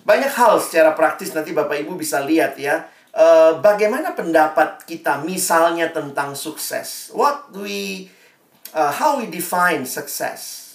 Banyak 0.00 0.32
hal 0.32 0.56
secara 0.62 0.96
praktis 0.96 1.36
nanti 1.36 1.52
Bapak 1.52 1.76
Ibu 1.76 1.98
bisa 1.98 2.24
lihat 2.24 2.56
ya 2.56 2.88
Uh, 3.10 3.58
bagaimana 3.58 4.14
pendapat 4.14 4.86
kita 4.86 5.18
misalnya 5.26 5.90
tentang 5.90 6.38
sukses? 6.38 7.10
What 7.10 7.50
we 7.50 8.06
uh, 8.70 8.94
how 8.94 9.18
we 9.18 9.26
define 9.26 9.82
success? 9.82 10.70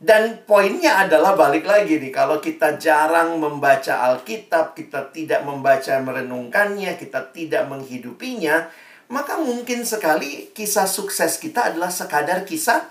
Dan 0.00 0.48
poinnya 0.48 1.04
adalah 1.04 1.36
balik 1.36 1.68
lagi 1.68 2.00
nih, 2.00 2.08
kalau 2.08 2.40
kita 2.40 2.80
jarang 2.80 3.36
membaca 3.36 4.00
Alkitab, 4.08 4.72
kita 4.72 5.12
tidak 5.12 5.44
membaca 5.44 5.92
merenungkannya, 6.00 6.96
kita 6.96 7.28
tidak 7.36 7.68
menghidupinya, 7.68 8.64
maka 9.12 9.36
mungkin 9.36 9.84
sekali 9.84 10.56
kisah 10.56 10.88
sukses 10.88 11.36
kita 11.36 11.68
adalah 11.68 11.92
sekadar 11.92 12.48
kisah 12.48 12.88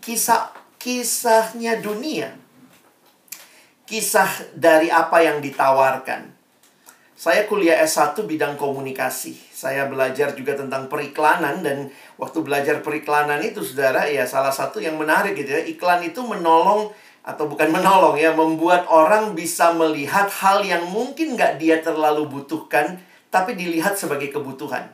kisah 0.00 0.56
kisahnya 0.80 1.76
dunia. 1.84 2.32
Kisah 3.84 4.56
dari 4.56 4.88
apa 4.88 5.20
yang 5.20 5.44
ditawarkan. 5.44 6.39
Saya 7.20 7.44
kuliah 7.44 7.76
S1 7.84 8.16
bidang 8.24 8.56
komunikasi. 8.56 9.36
Saya 9.52 9.92
belajar 9.92 10.32
juga 10.32 10.56
tentang 10.56 10.88
periklanan 10.88 11.60
dan 11.60 11.92
waktu 12.16 12.40
belajar 12.40 12.80
periklanan 12.80 13.44
itu 13.44 13.60
saudara 13.60 14.08
ya 14.08 14.24
salah 14.24 14.48
satu 14.48 14.80
yang 14.80 14.96
menarik 14.96 15.36
gitu 15.36 15.52
ya. 15.52 15.60
Iklan 15.68 16.00
itu 16.00 16.24
menolong 16.24 16.88
atau 17.20 17.44
bukan 17.44 17.68
menolong 17.76 18.16
ya, 18.16 18.32
membuat 18.32 18.88
orang 18.88 19.36
bisa 19.36 19.68
melihat 19.76 20.32
hal 20.32 20.64
yang 20.64 20.88
mungkin 20.88 21.36
nggak 21.36 21.60
dia 21.60 21.84
terlalu 21.84 22.24
butuhkan 22.24 22.96
tapi 23.28 23.52
dilihat 23.52 24.00
sebagai 24.00 24.32
kebutuhan. 24.32 24.88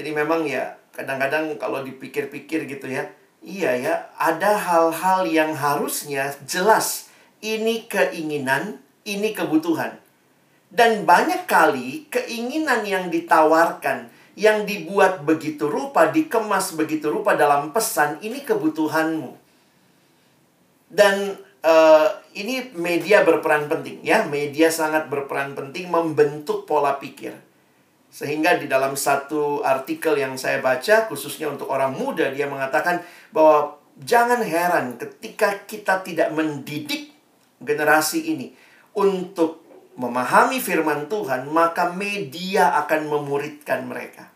Jadi 0.00 0.08
memang 0.08 0.48
ya 0.48 0.72
kadang-kadang 0.96 1.52
kalau 1.60 1.84
dipikir-pikir 1.84 2.64
gitu 2.64 2.88
ya, 2.88 3.04
iya 3.44 3.76
ya, 3.76 4.08
ada 4.16 4.56
hal-hal 4.56 5.28
yang 5.28 5.52
harusnya 5.52 6.32
jelas 6.48 7.12
ini 7.44 7.84
keinginan, 7.92 8.80
ini 9.04 9.36
kebutuhan. 9.36 10.00
Dan 10.74 11.06
banyak 11.06 11.46
kali 11.46 12.10
keinginan 12.10 12.82
yang 12.82 13.06
ditawarkan, 13.06 14.10
yang 14.34 14.66
dibuat 14.66 15.22
begitu 15.22 15.70
rupa, 15.70 16.10
dikemas 16.10 16.74
begitu 16.74 17.14
rupa 17.14 17.38
dalam 17.38 17.70
pesan, 17.70 18.18
ini 18.26 18.42
kebutuhanmu. 18.42 19.38
Dan 20.90 21.38
uh, 21.62 22.08
ini 22.34 22.74
media 22.74 23.22
berperan 23.22 23.70
penting 23.70 24.02
ya, 24.02 24.26
media 24.26 24.66
sangat 24.74 25.06
berperan 25.06 25.54
penting 25.54 25.86
membentuk 25.86 26.66
pola 26.66 26.98
pikir. 26.98 27.38
Sehingga 28.10 28.58
di 28.58 28.70
dalam 28.70 28.94
satu 28.98 29.62
artikel 29.62 30.18
yang 30.18 30.34
saya 30.34 30.58
baca, 30.58 31.06
khususnya 31.06 31.50
untuk 31.50 31.70
orang 31.70 31.94
muda, 31.94 32.30
dia 32.30 32.46
mengatakan 32.50 33.02
bahwa 33.30 33.78
jangan 34.02 34.42
heran 34.42 34.98
ketika 34.98 35.66
kita 35.66 36.02
tidak 36.02 36.30
mendidik 36.34 37.14
generasi 37.62 38.34
ini 38.34 38.54
untuk 38.94 39.63
memahami 39.94 40.58
firman 40.58 41.06
Tuhan, 41.06 41.46
maka 41.50 41.94
media 41.94 42.74
akan 42.84 43.10
memuridkan 43.10 43.86
mereka. 43.86 44.30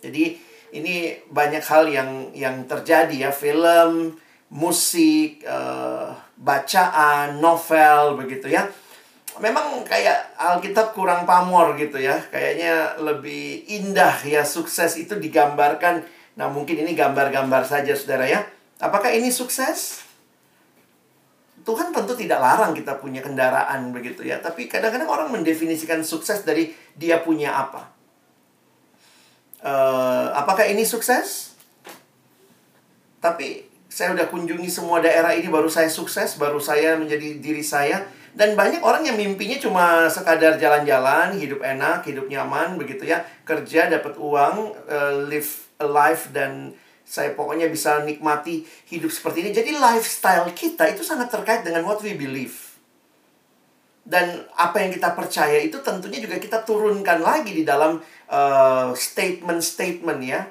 Jadi 0.00 0.36
ini 0.76 1.16
banyak 1.28 1.64
hal 1.64 1.88
yang 1.88 2.10
yang 2.36 2.64
terjadi 2.68 3.28
ya, 3.28 3.30
film, 3.32 4.16
musik, 4.52 5.44
uh, 5.46 6.12
bacaan, 6.36 7.40
novel 7.40 8.20
begitu 8.20 8.50
ya. 8.52 8.68
Memang 9.40 9.86
kayak 9.86 10.36
Alkitab 10.36 10.92
kurang 10.92 11.24
pamor 11.24 11.78
gitu 11.80 11.96
ya. 11.96 12.20
Kayaknya 12.28 13.00
lebih 13.00 13.64
indah 13.70 14.20
ya 14.26 14.44
sukses 14.44 15.00
itu 15.00 15.16
digambarkan. 15.16 16.04
Nah, 16.36 16.52
mungkin 16.52 16.76
ini 16.76 16.92
gambar-gambar 16.92 17.64
saja 17.64 17.96
Saudara 17.96 18.28
ya. 18.28 18.44
Apakah 18.80 19.12
ini 19.12 19.32
sukses? 19.32 20.09
Tuhan 21.60 21.92
tentu 21.92 22.16
tidak 22.16 22.40
larang 22.40 22.72
kita 22.72 22.96
punya 22.96 23.20
kendaraan 23.20 23.92
begitu 23.92 24.24
ya, 24.24 24.40
tapi 24.40 24.64
kadang-kadang 24.66 25.08
orang 25.08 25.28
mendefinisikan 25.28 26.00
sukses 26.00 26.42
dari 26.42 26.72
dia 26.96 27.20
punya 27.20 27.52
apa. 27.52 27.92
Uh, 29.60 30.32
apakah 30.32 30.64
ini 30.64 30.88
sukses? 30.88 31.52
Tapi 33.20 33.68
saya 33.92 34.16
udah 34.16 34.32
kunjungi 34.32 34.70
semua 34.72 35.04
daerah 35.04 35.36
ini 35.36 35.52
baru 35.52 35.68
saya 35.68 35.92
sukses, 35.92 36.40
baru 36.40 36.56
saya 36.56 36.96
menjadi 36.96 37.36
diri 37.36 37.60
saya. 37.60 38.08
Dan 38.30 38.54
banyak 38.54 38.80
orang 38.80 39.02
yang 39.02 39.18
mimpinya 39.18 39.58
cuma 39.58 40.06
sekadar 40.06 40.54
jalan-jalan, 40.54 41.34
hidup 41.36 41.60
enak, 41.66 42.06
hidup 42.06 42.30
nyaman 42.30 42.78
begitu 42.78 43.04
ya, 43.04 43.26
kerja 43.42 43.90
dapat 43.90 44.14
uang, 44.16 44.72
uh, 44.86 45.12
live 45.26 45.50
a 45.82 45.88
life 45.88 46.30
dan 46.30 46.70
saya 47.10 47.34
pokoknya 47.34 47.66
bisa 47.66 48.06
nikmati 48.06 48.62
hidup 48.86 49.10
seperti 49.10 49.42
ini. 49.42 49.50
Jadi 49.50 49.74
lifestyle 49.74 50.46
kita 50.54 50.86
itu 50.94 51.02
sangat 51.02 51.26
terkait 51.26 51.66
dengan 51.66 51.82
what 51.82 51.98
we 52.06 52.14
believe. 52.14 52.78
Dan 54.06 54.46
apa 54.54 54.78
yang 54.78 54.94
kita 54.94 55.18
percaya 55.18 55.58
itu 55.58 55.82
tentunya 55.82 56.22
juga 56.22 56.38
kita 56.38 56.62
turunkan 56.62 57.18
lagi 57.18 57.50
di 57.50 57.66
dalam 57.66 57.98
uh, 58.30 58.94
statement-statement 58.94 60.20
ya. 60.22 60.46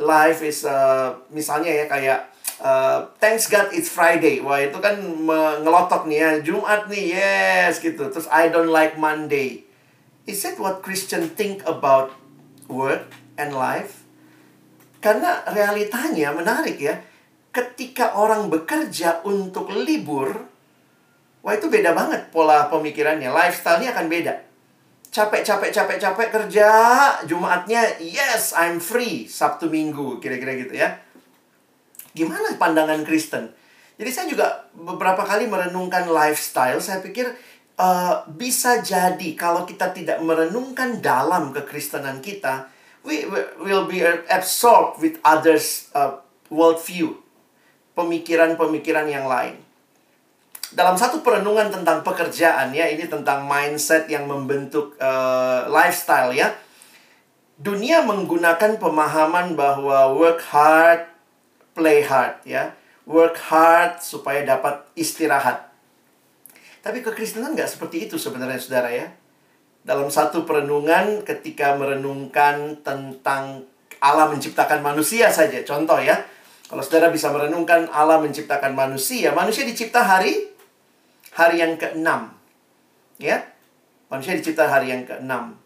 Life 0.00 0.40
is 0.40 0.64
uh, 0.64 1.20
misalnya 1.28 1.68
ya 1.68 1.84
kayak 1.84 2.32
uh, 2.64 3.04
thanks 3.20 3.52
God 3.52 3.68
it's 3.76 3.92
Friday. 3.92 4.40
Wah, 4.40 4.56
itu 4.56 4.80
kan 4.80 4.96
ngelotok 5.60 6.08
nih 6.08 6.16
ya. 6.16 6.30
Jumat 6.40 6.88
nih, 6.88 7.04
yes 7.12 7.76
gitu. 7.84 8.08
Terus 8.08 8.24
I 8.32 8.48
don't 8.48 8.72
like 8.72 8.96
Monday. 8.96 9.68
Is 10.24 10.40
that 10.48 10.56
what 10.56 10.80
Christian 10.80 11.28
think 11.28 11.60
about 11.68 12.16
work 12.72 13.12
and 13.36 13.52
life? 13.52 13.99
Karena 15.00 15.40
realitanya 15.48 16.36
menarik 16.36 16.76
ya. 16.76 16.96
Ketika 17.50 18.14
orang 18.14 18.46
bekerja 18.46 19.26
untuk 19.26 19.74
libur, 19.74 20.30
wah 21.42 21.50
itu 21.56 21.66
beda 21.66 21.90
banget 21.90 22.30
pola 22.30 22.70
pemikirannya. 22.70 23.26
Lifestyle-nya 23.26 23.90
akan 23.90 24.06
beda. 24.06 24.34
Capek, 25.10 25.42
capek, 25.42 25.74
capek, 25.74 25.98
capek 25.98 26.28
kerja, 26.30 26.70
Jumatnya, 27.26 27.82
yes, 27.98 28.54
I'm 28.54 28.78
free. 28.78 29.26
Sabtu 29.26 29.66
Minggu, 29.66 30.22
kira-kira 30.22 30.54
gitu 30.54 30.78
ya. 30.78 30.94
Gimana 32.14 32.54
pandangan 32.54 33.02
Kristen? 33.02 33.50
Jadi 33.98 34.10
saya 34.14 34.26
juga 34.30 34.70
beberapa 34.70 35.26
kali 35.26 35.50
merenungkan 35.50 36.06
lifestyle. 36.06 36.78
Saya 36.78 37.02
pikir 37.02 37.26
uh, 37.82 38.22
bisa 38.30 38.78
jadi 38.78 39.34
kalau 39.34 39.66
kita 39.66 39.90
tidak 39.90 40.22
merenungkan 40.22 41.02
dalam 41.02 41.50
kekristenan 41.50 42.22
kita, 42.22 42.69
we 43.04 43.24
will 43.60 43.88
be 43.88 44.04
absorbed 44.28 45.00
with 45.00 45.16
others 45.24 45.88
uh, 45.96 46.20
worldview, 46.52 47.16
pemikiran-pemikiran 47.96 49.08
yang 49.08 49.24
lain. 49.24 49.56
Dalam 50.70 50.94
satu 50.94 51.24
perenungan 51.24 51.72
tentang 51.72 52.06
pekerjaan 52.06 52.70
ya, 52.70 52.86
ini 52.86 53.08
tentang 53.10 53.48
mindset 53.48 54.06
yang 54.06 54.28
membentuk 54.28 54.94
uh, 55.02 55.66
lifestyle 55.66 56.30
ya. 56.30 56.54
Dunia 57.60 58.06
menggunakan 58.06 58.78
pemahaman 58.80 59.58
bahwa 59.58 60.14
work 60.16 60.40
hard, 60.48 61.10
play 61.74 62.06
hard 62.06 62.40
ya. 62.46 62.72
Work 63.04 63.36
hard 63.50 63.98
supaya 64.00 64.46
dapat 64.46 64.86
istirahat. 64.94 65.68
Tapi 66.80 67.04
kekristenan 67.04 67.52
nggak 67.52 67.68
seperti 67.68 68.08
itu 68.08 68.16
sebenarnya 68.16 68.56
saudara 68.56 68.88
ya 68.88 69.19
dalam 69.80 70.12
satu 70.12 70.44
perenungan 70.44 71.24
ketika 71.24 71.74
merenungkan 71.76 72.84
tentang 72.84 73.64
Allah 74.00 74.28
menciptakan 74.32 74.80
manusia 74.84 75.28
saja. 75.32 75.60
Contoh 75.64 76.00
ya, 76.00 76.20
kalau 76.68 76.80
saudara 76.84 77.08
bisa 77.08 77.32
merenungkan 77.32 77.88
Allah 77.92 78.20
menciptakan 78.20 78.76
manusia, 78.76 79.32
manusia 79.32 79.64
dicipta 79.64 80.04
hari 80.04 80.48
hari 81.34 81.62
yang 81.62 81.74
keenam, 81.80 82.34
ya, 83.16 83.42
manusia 84.12 84.36
dicipta 84.36 84.68
hari 84.68 84.92
yang 84.92 85.02
keenam. 85.08 85.56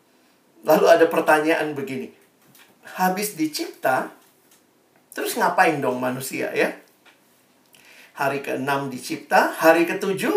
Lalu 0.64 0.86
ada 0.88 1.06
pertanyaan 1.10 1.76
begini, 1.76 2.08
habis 2.96 3.36
dicipta, 3.36 4.14
terus 5.12 5.36
ngapain 5.36 5.82
dong 5.82 6.00
manusia 6.00 6.54
ya? 6.54 6.72
Hari 8.14 8.46
keenam 8.46 8.88
dicipta, 8.88 9.50
hari 9.58 9.84
ketujuh 9.90 10.32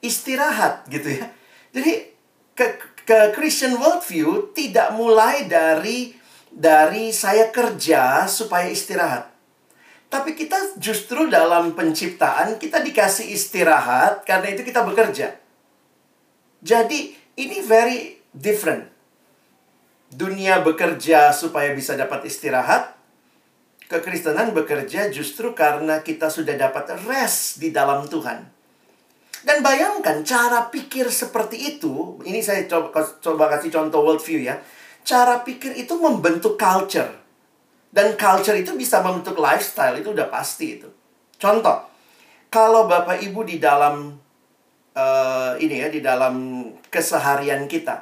istirahat 0.00 0.86
gitu 0.88 1.10
ya. 1.10 1.26
Jadi 1.74 2.13
ke, 2.54 2.78
ke 3.04 3.18
Christian 3.34 3.76
worldview 3.76 4.54
tidak 4.54 4.94
mulai 4.94 5.44
dari 5.50 6.14
dari 6.54 7.10
saya 7.10 7.50
kerja 7.50 8.30
supaya 8.30 8.70
istirahat. 8.70 9.34
Tapi 10.06 10.38
kita 10.38 10.78
justru 10.78 11.26
dalam 11.26 11.74
penciptaan 11.74 12.62
kita 12.62 12.78
dikasih 12.78 13.34
istirahat 13.34 14.22
karena 14.22 14.54
itu 14.54 14.62
kita 14.62 14.86
bekerja. 14.86 15.34
Jadi 16.62 17.18
ini 17.34 17.58
very 17.66 18.22
different. 18.30 18.86
Dunia 20.14 20.62
bekerja 20.62 21.34
supaya 21.34 21.74
bisa 21.74 21.98
dapat 21.98 22.30
istirahat. 22.30 22.94
Kekristenan 23.90 24.54
bekerja 24.54 25.10
justru 25.10 25.52
karena 25.52 26.00
kita 26.00 26.30
sudah 26.30 26.54
dapat 26.54 26.94
rest 27.04 27.58
di 27.58 27.74
dalam 27.74 28.06
Tuhan. 28.06 28.53
Dan 29.44 29.60
bayangkan 29.60 30.24
cara 30.24 30.72
pikir 30.72 31.12
seperti 31.12 31.76
itu, 31.76 32.16
ini 32.24 32.40
saya 32.40 32.64
coba, 32.64 33.04
coba 33.20 33.44
kasih 33.52 33.68
contoh 33.68 34.00
worldview 34.00 34.40
ya. 34.40 34.56
Cara 35.04 35.44
pikir 35.44 35.76
itu 35.76 35.92
membentuk 36.00 36.56
culture. 36.56 37.12
Dan 37.92 38.16
culture 38.16 38.56
itu 38.56 38.72
bisa 38.72 39.04
membentuk 39.04 39.36
lifestyle, 39.36 40.00
itu 40.00 40.16
udah 40.16 40.32
pasti 40.32 40.80
itu. 40.80 40.88
Contoh, 41.36 41.84
kalau 42.48 42.88
Bapak 42.88 43.20
Ibu 43.20 43.44
di 43.44 43.60
dalam 43.60 44.16
uh, 44.96 45.52
ini 45.60 45.76
ya, 45.76 45.92
di 45.92 46.00
dalam 46.00 46.64
keseharian 46.88 47.68
kita, 47.68 48.00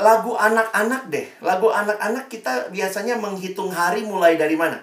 lagu 0.00 0.32
anak-anak 0.32 1.12
deh. 1.12 1.28
Lagu 1.44 1.68
anak-anak 1.68 2.32
kita 2.32 2.72
biasanya 2.72 3.20
menghitung 3.20 3.68
hari 3.68 4.00
mulai 4.00 4.40
dari 4.40 4.56
mana? 4.56 4.80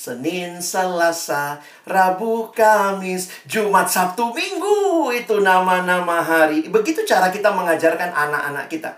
Senin, 0.00 0.64
Selasa, 0.64 1.60
Rabu, 1.84 2.48
Kamis, 2.56 3.28
Jumat, 3.44 3.92
Sabtu, 3.92 4.32
Minggu. 4.32 5.12
Itu 5.12 5.44
nama-nama 5.44 6.24
hari. 6.24 6.72
Begitu 6.72 7.04
cara 7.04 7.28
kita 7.28 7.52
mengajarkan 7.52 8.08
anak-anak 8.08 8.72
kita. 8.72 8.96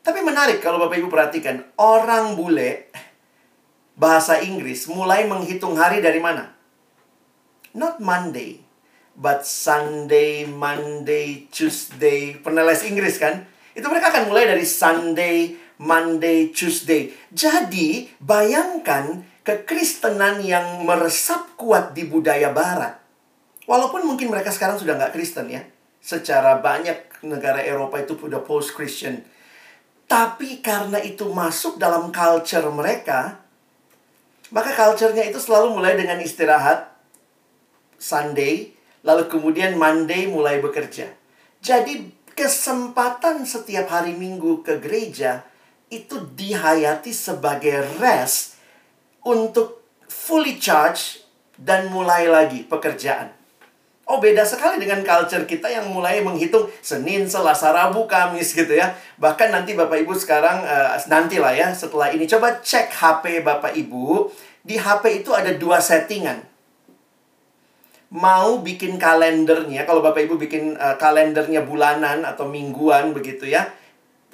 Tapi 0.00 0.24
menarik 0.24 0.64
kalau 0.64 0.80
Bapak 0.80 0.96
Ibu 0.96 1.12
perhatikan. 1.12 1.60
Orang 1.76 2.40
bule, 2.40 2.88
bahasa 3.92 4.40
Inggris, 4.40 4.88
mulai 4.88 5.28
menghitung 5.28 5.76
hari 5.76 6.00
dari 6.00 6.24
mana? 6.24 6.56
Not 7.76 8.00
Monday, 8.00 8.64
but 9.12 9.44
Sunday, 9.44 10.48
Monday, 10.48 11.52
Tuesday. 11.52 12.40
Pernah 12.40 12.64
les 12.64 12.80
Inggris 12.88 13.20
kan? 13.20 13.44
Itu 13.76 13.92
mereka 13.92 14.08
akan 14.08 14.32
mulai 14.32 14.48
dari 14.48 14.64
Sunday, 14.64 15.52
Monday, 15.76 16.48
Tuesday. 16.48 17.12
Jadi, 17.28 18.08
bayangkan 18.24 19.31
kekristenan 19.42 20.42
yang 20.42 20.86
meresap 20.86 21.58
kuat 21.58 21.94
di 21.94 22.06
budaya 22.06 22.54
barat. 22.54 22.98
Walaupun 23.66 24.06
mungkin 24.06 24.30
mereka 24.30 24.50
sekarang 24.50 24.78
sudah 24.78 24.98
nggak 24.98 25.14
Kristen 25.14 25.50
ya. 25.50 25.62
Secara 26.02 26.58
banyak 26.58 27.22
negara 27.22 27.62
Eropa 27.62 28.02
itu 28.02 28.18
sudah 28.18 28.42
post-Christian. 28.42 29.22
Tapi 30.10 30.58
karena 30.58 30.98
itu 30.98 31.30
masuk 31.30 31.78
dalam 31.78 32.10
culture 32.10 32.66
mereka, 32.74 33.38
maka 34.50 34.74
culture-nya 34.74 35.24
itu 35.30 35.38
selalu 35.38 35.78
mulai 35.78 35.94
dengan 35.94 36.18
istirahat, 36.18 36.90
Sunday, 37.96 38.74
lalu 39.06 39.30
kemudian 39.30 39.78
Monday 39.78 40.26
mulai 40.26 40.58
bekerja. 40.58 41.08
Jadi 41.62 42.10
kesempatan 42.34 43.46
setiap 43.46 43.86
hari 43.88 44.12
Minggu 44.18 44.66
ke 44.66 44.82
gereja 44.82 45.46
itu 45.88 46.18
dihayati 46.34 47.14
sebagai 47.14 47.86
rest 48.02 48.51
untuk 49.22 49.82
fully 50.10 50.58
charge 50.58 51.22
dan 51.58 51.90
mulai 51.90 52.26
lagi 52.26 52.66
pekerjaan. 52.66 53.42
Oh 54.02 54.18
beda 54.18 54.42
sekali 54.42 54.82
dengan 54.82 55.06
culture 55.06 55.46
kita 55.46 55.70
yang 55.70 55.86
mulai 55.88 56.20
menghitung 56.20 56.66
Senin, 56.82 57.30
Selasa, 57.30 57.70
Rabu, 57.70 58.10
Kamis 58.10 58.50
gitu 58.52 58.74
ya. 58.74 58.92
Bahkan 59.16 59.54
nanti 59.54 59.78
Bapak 59.78 60.02
Ibu 60.02 60.12
sekarang 60.18 60.66
uh, 60.66 60.98
nanti 61.06 61.38
lah 61.38 61.54
ya 61.54 61.70
setelah 61.70 62.10
ini 62.10 62.26
coba 62.26 62.60
cek 62.60 62.90
HP 62.92 63.46
Bapak 63.46 63.72
Ibu. 63.78 64.28
Di 64.66 64.76
HP 64.76 65.22
itu 65.22 65.30
ada 65.32 65.54
dua 65.54 65.78
settingan. 65.78 66.42
Mau 68.12 68.60
bikin 68.60 69.00
kalendernya, 69.00 69.88
kalau 69.88 70.04
Bapak 70.04 70.28
Ibu 70.28 70.36
bikin 70.36 70.76
uh, 70.76 71.00
kalendernya 71.00 71.64
bulanan 71.64 72.26
atau 72.26 72.44
mingguan 72.44 73.16
begitu 73.16 73.48
ya. 73.48 73.70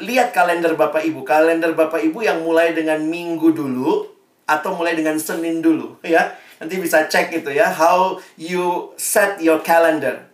Lihat 0.01 0.33
kalender 0.33 0.75
Bapak 0.75 1.05
Ibu. 1.05 1.23
Kalender 1.23 1.77
Bapak 1.77 2.03
Ibu 2.03 2.25
yang 2.25 2.41
mulai 2.43 2.73
dengan 2.75 3.05
minggu 3.05 3.53
dulu 3.55 4.18
atau 4.49 4.73
mulai 4.73 4.97
dengan 4.97 5.21
Senin 5.21 5.61
dulu 5.61 6.01
ya. 6.01 6.33
Nanti 6.59 6.75
bisa 6.83 7.07
cek 7.07 7.31
itu 7.31 7.55
ya, 7.55 7.71
how 7.71 8.19
you 8.35 8.91
set 8.99 9.39
your 9.39 9.63
calendar. 9.63 10.27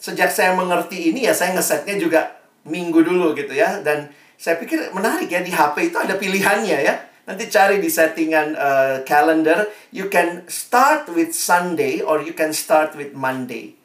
Sejak 0.00 0.32
saya 0.32 0.56
mengerti 0.56 1.12
ini 1.12 1.28
ya 1.28 1.36
saya 1.36 1.54
ngesetnya 1.54 1.94
juga 2.00 2.20
minggu 2.66 3.04
dulu 3.04 3.36
gitu 3.38 3.54
ya. 3.54 3.78
Dan 3.84 4.10
saya 4.34 4.58
pikir 4.58 4.90
menarik 4.90 5.30
ya 5.30 5.44
di 5.44 5.52
HP 5.54 5.94
itu 5.94 5.98
ada 6.00 6.18
pilihannya 6.18 6.78
ya. 6.80 6.94
Nanti 7.30 7.46
cari 7.46 7.78
di 7.78 7.86
settingan 7.86 8.58
uh, 8.58 8.96
calendar, 9.06 9.70
you 9.94 10.10
can 10.10 10.42
start 10.50 11.06
with 11.14 11.30
Sunday 11.30 12.02
or 12.02 12.18
you 12.18 12.34
can 12.34 12.50
start 12.50 12.98
with 12.98 13.14
Monday. 13.14 13.78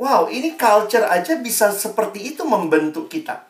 Wow, 0.00 0.32
ini 0.32 0.56
culture 0.56 1.04
aja 1.04 1.36
bisa 1.42 1.74
seperti 1.74 2.32
itu 2.32 2.46
membentuk 2.48 3.12
kita. 3.12 3.44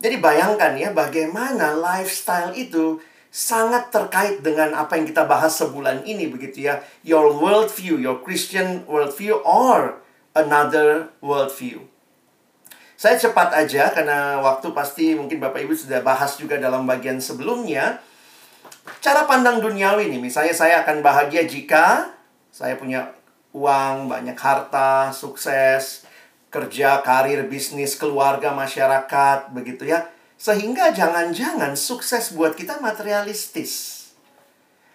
Jadi 0.00 0.16
bayangkan 0.22 0.78
ya 0.80 0.94
bagaimana 0.94 1.76
lifestyle 1.76 2.56
itu 2.56 3.02
sangat 3.34 3.90
terkait 3.90 4.46
dengan 4.46 4.70
apa 4.78 4.94
yang 4.94 5.10
kita 5.10 5.26
bahas 5.26 5.58
sebulan 5.58 6.06
ini 6.06 6.30
begitu 6.30 6.70
ya. 6.70 6.86
Your 7.02 7.34
worldview, 7.34 7.98
your 7.98 8.22
Christian 8.22 8.86
worldview 8.86 9.42
or 9.42 9.98
another 10.38 11.10
worldview. 11.18 11.82
Saya 12.94 13.18
cepat 13.18 13.50
aja 13.58 13.90
karena 13.90 14.38
waktu 14.38 14.70
pasti 14.70 15.18
mungkin 15.18 15.42
Bapak 15.42 15.66
Ibu 15.66 15.74
sudah 15.74 15.98
bahas 16.06 16.38
juga 16.38 16.62
dalam 16.62 16.86
bagian 16.86 17.18
sebelumnya. 17.18 17.98
Cara 19.02 19.26
pandang 19.26 19.58
duniawi 19.58 20.14
nih, 20.14 20.22
misalnya 20.22 20.54
saya 20.54 20.86
akan 20.86 21.02
bahagia 21.02 21.42
jika 21.42 22.14
saya 22.54 22.78
punya 22.78 23.10
uang, 23.50 24.06
banyak 24.06 24.38
harta, 24.38 25.10
sukses, 25.10 26.06
kerja, 26.54 27.02
karir, 27.02 27.50
bisnis, 27.50 27.98
keluarga, 27.98 28.54
masyarakat, 28.54 29.50
begitu 29.50 29.90
ya. 29.90 30.06
Sehingga 30.36 30.90
jangan-jangan 30.92 31.78
sukses 31.78 32.34
buat 32.34 32.58
kita 32.58 32.82
materialistis. 32.82 34.04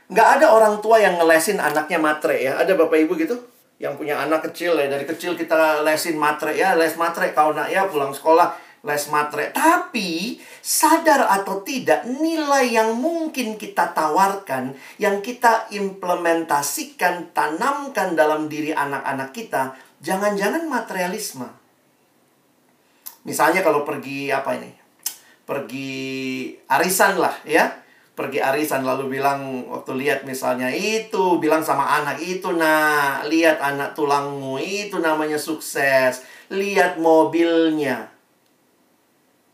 Nggak 0.10 0.41
ada 0.41 0.47
orang 0.58 0.82
tua 0.82 0.97
yang 0.97 1.21
ngelesin 1.21 1.62
anaknya 1.62 2.02
matre 2.02 2.41
ya. 2.41 2.58
Ada 2.58 2.73
bapak 2.73 2.97
ibu 3.06 3.13
gitu? 3.13 3.38
Yang 3.78 3.93
punya 4.02 4.17
anak 4.17 4.49
kecil 4.49 4.73
ya. 4.75 4.89
Dari 4.89 5.06
kecil 5.06 5.38
kita 5.38 5.86
lesin 5.86 6.17
matre 6.17 6.58
ya. 6.58 6.73
Les 6.73 6.97
matre. 6.97 7.30
Kau 7.38 7.54
nak 7.54 7.69
ya 7.69 7.86
pulang 7.86 8.10
sekolah 8.10 8.58
les 8.82 9.04
matre. 9.13 9.54
Tapi 9.54 10.41
sadar 10.65 11.30
atau 11.30 11.62
tidak 11.62 12.10
nilai 12.10 12.73
yang 12.73 12.97
mungkin 12.97 13.54
kita 13.62 13.93
tawarkan. 13.93 14.73
Yang 14.97 15.34
kita 15.34 15.69
implementasikan, 15.78 17.30
tanamkan 17.30 18.17
dalam 18.17 18.49
diri 18.49 18.73
anak-anak 18.73 19.30
kita. 19.30 19.78
Jangan-jangan 20.02 20.65
materialisme. 20.65 21.45
Misalnya 23.30 23.62
kalau 23.62 23.86
pergi 23.86 24.34
apa 24.34 24.58
ini? 24.58 24.79
Pergi 25.50 26.54
arisan 26.70 27.18
lah 27.18 27.34
ya. 27.42 27.74
Pergi 28.14 28.38
arisan 28.38 28.86
lalu 28.86 29.18
bilang 29.18 29.66
waktu 29.74 29.98
lihat 29.98 30.30
misalnya 30.30 30.70
itu 30.70 31.42
bilang 31.42 31.66
sama 31.66 31.88
anak 32.04 32.22
itu 32.22 32.54
nah 32.54 33.26
lihat 33.26 33.58
anak 33.58 33.98
tulangmu 33.98 34.62
itu 34.62 35.02
namanya 35.02 35.42
sukses. 35.42 36.22
Lihat 36.54 37.02
mobilnya. 37.02 38.14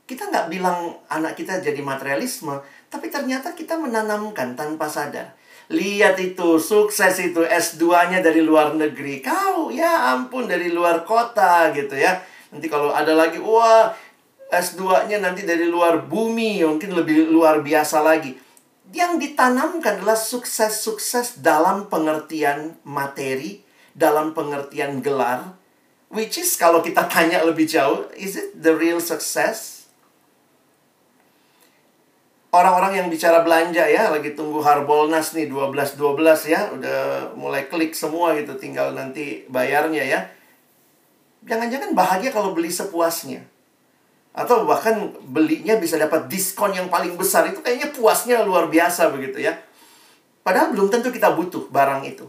Kita 0.03 0.27
nggak 0.27 0.51
bilang 0.51 0.99
anak 1.07 1.39
kita 1.39 1.63
jadi 1.63 1.79
materialisme 1.79 2.59
tapi 2.91 3.07
ternyata 3.07 3.55
kita 3.55 3.79
menanamkan 3.79 4.59
tanpa 4.59 4.91
sadar. 4.91 5.31
Lihat 5.71 6.19
itu 6.21 6.61
sukses 6.61 7.17
itu 7.17 7.41
S2-nya 7.41 8.21
dari 8.21 8.43
luar 8.43 8.77
negeri. 8.77 9.23
Kau 9.23 9.73
ya 9.73 10.13
ampun 10.13 10.45
dari 10.45 10.69
luar 10.69 11.01
kota 11.07 11.73
gitu 11.73 11.97
ya. 11.97 12.21
Nanti 12.53 12.69
kalau 12.69 12.93
ada 12.93 13.11
lagi 13.17 13.41
wah 13.41 13.89
S2-nya 14.49 15.17
nanti 15.21 15.41
dari 15.41 15.65
luar 15.65 16.05
bumi, 16.05 16.61
mungkin 16.61 16.93
lebih 16.93 17.33
luar 17.33 17.65
biasa 17.65 18.05
lagi. 18.05 18.37
Yang 18.93 19.17
ditanamkan 19.17 20.01
adalah 20.01 20.15
sukses-sukses 20.15 21.41
dalam 21.41 21.89
pengertian 21.89 22.77
materi, 22.85 23.65
dalam 23.97 24.37
pengertian 24.37 25.01
gelar, 25.01 25.57
which 26.13 26.37
is 26.37 26.53
kalau 26.53 26.85
kita 26.85 27.09
tanya 27.09 27.41
lebih 27.41 27.65
jauh, 27.65 28.05
is 28.13 28.37
it 28.37 28.53
the 28.53 28.71
real 28.71 29.01
success? 29.01 29.89
Orang-orang 32.53 33.03
yang 33.03 33.07
bicara 33.11 33.43
belanja 33.43 33.83
ya, 33.83 34.07
lagi 34.13 34.31
tunggu 34.31 34.63
Harbolnas 34.63 35.35
nih 35.35 35.51
12-12 35.51 36.53
ya, 36.53 36.71
udah 36.71 36.99
mulai 37.35 37.67
klik 37.67 37.91
semua 37.91 38.31
gitu, 38.37 38.55
tinggal 38.55 38.95
nanti 38.95 39.43
bayarnya 39.51 40.03
ya. 40.05 40.19
Jangan-jangan 41.43 41.91
bahagia 41.91 42.31
kalau 42.31 42.55
beli 42.55 42.71
sepuasnya 42.71 43.54
atau 44.35 44.67
bahkan 44.67 45.15
belinya 45.31 45.79
bisa 45.79 45.95
dapat 45.95 46.27
diskon 46.27 46.75
yang 46.75 46.91
paling 46.91 47.15
besar 47.15 47.47
itu 47.47 47.63
kayaknya 47.63 47.95
puasnya 47.95 48.43
luar 48.43 48.67
biasa 48.67 49.07
begitu 49.15 49.39
ya. 49.39 49.55
Padahal 50.43 50.75
belum 50.75 50.91
tentu 50.91 51.07
kita 51.09 51.31
butuh 51.31 51.71
barang 51.71 52.03
itu. 52.03 52.27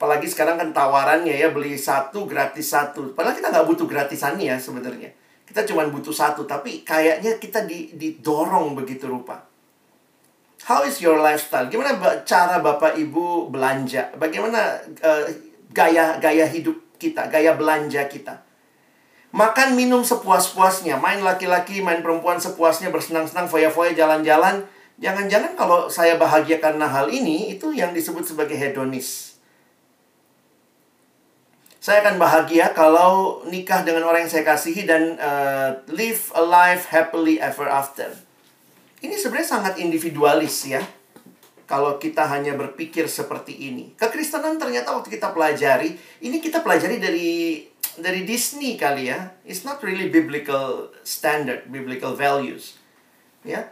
Apalagi 0.00 0.24
sekarang 0.24 0.56
kan 0.56 0.72
tawarannya 0.72 1.36
ya 1.36 1.52
beli 1.52 1.76
satu 1.76 2.24
gratis 2.24 2.72
satu. 2.72 3.12
Padahal 3.12 3.36
kita 3.36 3.52
nggak 3.52 3.68
butuh 3.68 3.84
gratisannya 3.84 4.48
ya 4.48 4.56
sebenarnya. 4.56 5.12
Kita 5.44 5.68
cuma 5.68 5.84
butuh 5.88 6.12
satu, 6.12 6.44
tapi 6.48 6.84
kayaknya 6.84 7.36
kita 7.36 7.64
didorong 7.68 8.76
begitu 8.76 9.08
rupa. 9.08 9.44
How 10.64 10.84
is 10.84 11.00
your 11.00 11.20
lifestyle? 11.20 11.68
Gimana 11.68 11.96
cara 12.24 12.60
Bapak 12.60 12.96
Ibu 12.96 13.48
belanja? 13.48 14.12
Bagaimana 14.16 14.76
uh, 15.00 15.24
gaya 15.72 16.20
gaya 16.20 16.44
hidup 16.44 16.76
kita, 17.00 17.28
gaya 17.32 17.56
belanja 17.56 18.04
kita? 18.08 18.47
Makan 19.28 19.76
minum 19.76 20.00
sepuas-puasnya, 20.00 20.96
main 20.96 21.20
laki-laki, 21.20 21.84
main 21.84 22.00
perempuan 22.00 22.40
sepuasnya, 22.40 22.88
bersenang-senang, 22.88 23.44
foya-foya, 23.44 23.92
jalan-jalan. 23.92 24.64
Jangan-jangan 24.98 25.52
kalau 25.52 25.92
saya 25.92 26.16
bahagia 26.16 26.58
karena 26.58 26.88
hal 26.88 27.12
ini, 27.12 27.52
itu 27.52 27.76
yang 27.76 27.92
disebut 27.92 28.24
sebagai 28.24 28.56
hedonis. 28.56 29.36
Saya 31.78 32.02
akan 32.02 32.18
bahagia 32.18 32.72
kalau 32.74 33.44
nikah 33.46 33.86
dengan 33.86 34.08
orang 34.08 34.26
yang 34.26 34.32
saya 34.32 34.44
kasihi 34.44 34.82
dan 34.88 35.14
uh, 35.16 35.78
live 35.92 36.32
a 36.34 36.42
life 36.42 36.90
happily 36.90 37.38
ever 37.38 37.64
after. 37.64 38.10
Ini 38.98 39.14
sebenarnya 39.14 39.48
sangat 39.60 39.74
individualis 39.78 40.66
ya. 40.66 40.82
Kalau 41.68 42.00
kita 42.00 42.24
hanya 42.26 42.56
berpikir 42.56 43.06
seperti 43.06 43.72
ini. 43.72 43.92
Kekristenan 43.94 44.56
ternyata 44.56 44.96
waktu 44.96 45.12
kita 45.12 45.30
pelajari, 45.36 45.94
ini 46.24 46.40
kita 46.40 46.64
pelajari 46.64 46.96
dari 46.96 47.30
dari 47.98 48.22
Disney 48.24 48.78
kali 48.78 49.10
ya. 49.10 49.34
It's 49.42 49.66
not 49.66 49.82
really 49.82 50.08
biblical 50.08 50.90
standard, 51.02 51.68
biblical 51.68 52.14
values. 52.14 52.78
Ya. 53.42 53.70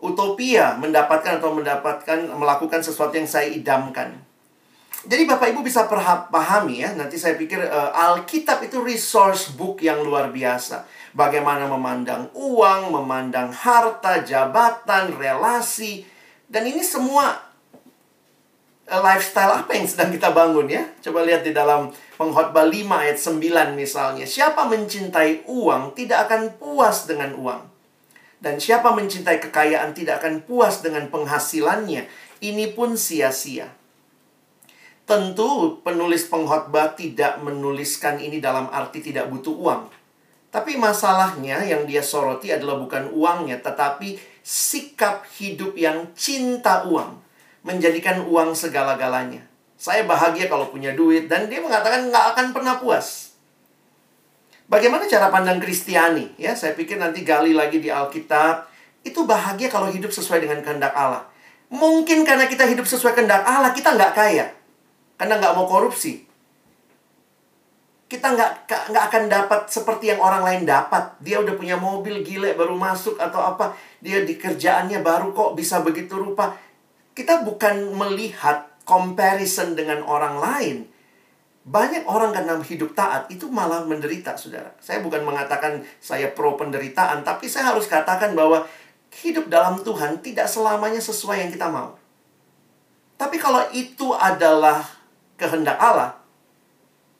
Utopia 0.00 0.80
mendapatkan 0.80 1.38
atau 1.38 1.52
mendapatkan 1.52 2.32
melakukan 2.32 2.80
sesuatu 2.80 3.12
yang 3.12 3.28
saya 3.28 3.52
idamkan. 3.52 4.16
Jadi 5.00 5.24
Bapak 5.24 5.56
Ibu 5.56 5.64
bisa 5.64 5.88
pahami 6.28 6.84
ya, 6.84 6.92
nanti 6.92 7.16
saya 7.16 7.32
pikir 7.32 7.56
uh, 7.56 7.88
Alkitab 7.92 8.60
itu 8.68 8.84
resource 8.84 9.48
book 9.56 9.80
yang 9.80 10.04
luar 10.04 10.28
biasa. 10.28 10.84
Bagaimana 11.16 11.64
memandang 11.64 12.28
uang, 12.36 12.92
memandang 12.92 13.48
harta, 13.48 14.20
jabatan, 14.20 15.16
relasi. 15.16 16.04
Dan 16.44 16.68
ini 16.68 16.84
semua 16.84 17.49
lifestyle 18.98 19.54
apa 19.54 19.70
yang 19.78 19.86
sedang 19.86 20.10
kita 20.10 20.34
bangun 20.34 20.66
ya? 20.66 20.82
Coba 20.98 21.22
lihat 21.22 21.46
di 21.46 21.54
dalam 21.54 21.94
pengkhotbah 22.18 22.66
5 22.66 22.90
ayat 22.90 23.18
9 23.22 23.78
misalnya. 23.78 24.26
Siapa 24.26 24.66
mencintai 24.66 25.46
uang 25.46 25.94
tidak 25.94 26.26
akan 26.26 26.58
puas 26.58 27.06
dengan 27.06 27.38
uang. 27.38 27.62
Dan 28.42 28.58
siapa 28.58 28.90
mencintai 28.90 29.38
kekayaan 29.38 29.94
tidak 29.94 30.24
akan 30.24 30.42
puas 30.42 30.82
dengan 30.82 31.06
penghasilannya. 31.06 32.10
Ini 32.42 32.74
pun 32.74 32.98
sia-sia. 32.98 33.70
Tentu 35.06 35.78
penulis 35.86 36.26
pengkhotbah 36.26 36.98
tidak 36.98 37.38
menuliskan 37.46 38.18
ini 38.18 38.42
dalam 38.42 38.66
arti 38.74 38.98
tidak 39.06 39.30
butuh 39.30 39.54
uang. 39.54 39.82
Tapi 40.50 40.74
masalahnya 40.74 41.62
yang 41.62 41.86
dia 41.86 42.02
soroti 42.02 42.50
adalah 42.50 42.74
bukan 42.74 43.14
uangnya, 43.14 43.62
tetapi 43.62 44.18
sikap 44.42 45.22
hidup 45.38 45.78
yang 45.78 46.10
cinta 46.18 46.90
uang 46.90 47.29
menjadikan 47.62 48.24
uang 48.24 48.56
segala-galanya. 48.56 49.44
Saya 49.80 50.04
bahagia 50.04 50.48
kalau 50.48 50.68
punya 50.68 50.92
duit 50.92 51.28
dan 51.28 51.48
dia 51.48 51.60
mengatakan 51.64 52.12
nggak 52.12 52.36
akan 52.36 52.46
pernah 52.52 52.76
puas. 52.76 53.32
Bagaimana 54.70 55.08
cara 55.10 55.32
pandang 55.34 55.58
Kristiani? 55.58 56.36
Ya, 56.38 56.54
saya 56.54 56.78
pikir 56.78 56.94
nanti 56.94 57.26
gali 57.26 57.50
lagi 57.50 57.82
di 57.82 57.90
Alkitab. 57.90 58.70
Itu 59.02 59.26
bahagia 59.26 59.66
kalau 59.66 59.90
hidup 59.90 60.14
sesuai 60.14 60.46
dengan 60.46 60.62
kehendak 60.62 60.94
Allah. 60.94 61.26
Mungkin 61.74 62.22
karena 62.22 62.46
kita 62.46 62.70
hidup 62.70 62.86
sesuai 62.86 63.18
kehendak 63.18 63.42
Allah, 63.42 63.74
kita 63.74 63.98
nggak 63.98 64.12
kaya. 64.14 64.46
Karena 65.18 65.42
nggak 65.42 65.54
mau 65.58 65.66
korupsi. 65.66 66.22
Kita 68.06 68.30
nggak 68.30 68.50
nggak 68.94 69.04
akan 69.10 69.24
dapat 69.26 69.60
seperti 69.70 70.14
yang 70.14 70.22
orang 70.22 70.46
lain 70.46 70.62
dapat. 70.66 71.18
Dia 71.18 71.42
udah 71.42 71.54
punya 71.58 71.74
mobil 71.74 72.22
gile 72.22 72.54
baru 72.54 72.78
masuk 72.78 73.18
atau 73.18 73.42
apa. 73.42 73.74
Dia 73.98 74.22
di 74.22 74.38
kerjaannya 74.38 75.02
baru 75.02 75.34
kok 75.34 75.58
bisa 75.58 75.82
begitu 75.82 76.14
rupa 76.14 76.54
kita 77.14 77.42
bukan 77.42 77.94
melihat 77.94 78.70
comparison 78.86 79.78
dengan 79.78 80.02
orang 80.06 80.36
lain. 80.38 80.76
Banyak 81.60 82.08
orang 82.08 82.32
karena 82.32 82.56
hidup 82.58 82.96
taat 82.96 83.28
itu 83.28 83.46
malah 83.46 83.84
menderita, 83.84 84.34
saudara. 84.34 84.72
Saya 84.80 85.04
bukan 85.04 85.22
mengatakan 85.22 85.84
saya 86.00 86.32
pro 86.32 86.56
penderitaan, 86.56 87.22
tapi 87.22 87.46
saya 87.46 87.70
harus 87.70 87.86
katakan 87.86 88.32
bahwa 88.32 88.64
hidup 89.22 89.46
dalam 89.52 89.78
Tuhan 89.84 90.24
tidak 90.24 90.48
selamanya 90.48 90.98
sesuai 90.98 91.46
yang 91.46 91.50
kita 91.52 91.68
mau. 91.68 92.00
Tapi 93.20 93.36
kalau 93.36 93.60
itu 93.76 94.16
adalah 94.16 94.80
kehendak 95.36 95.76
Allah, 95.76 96.16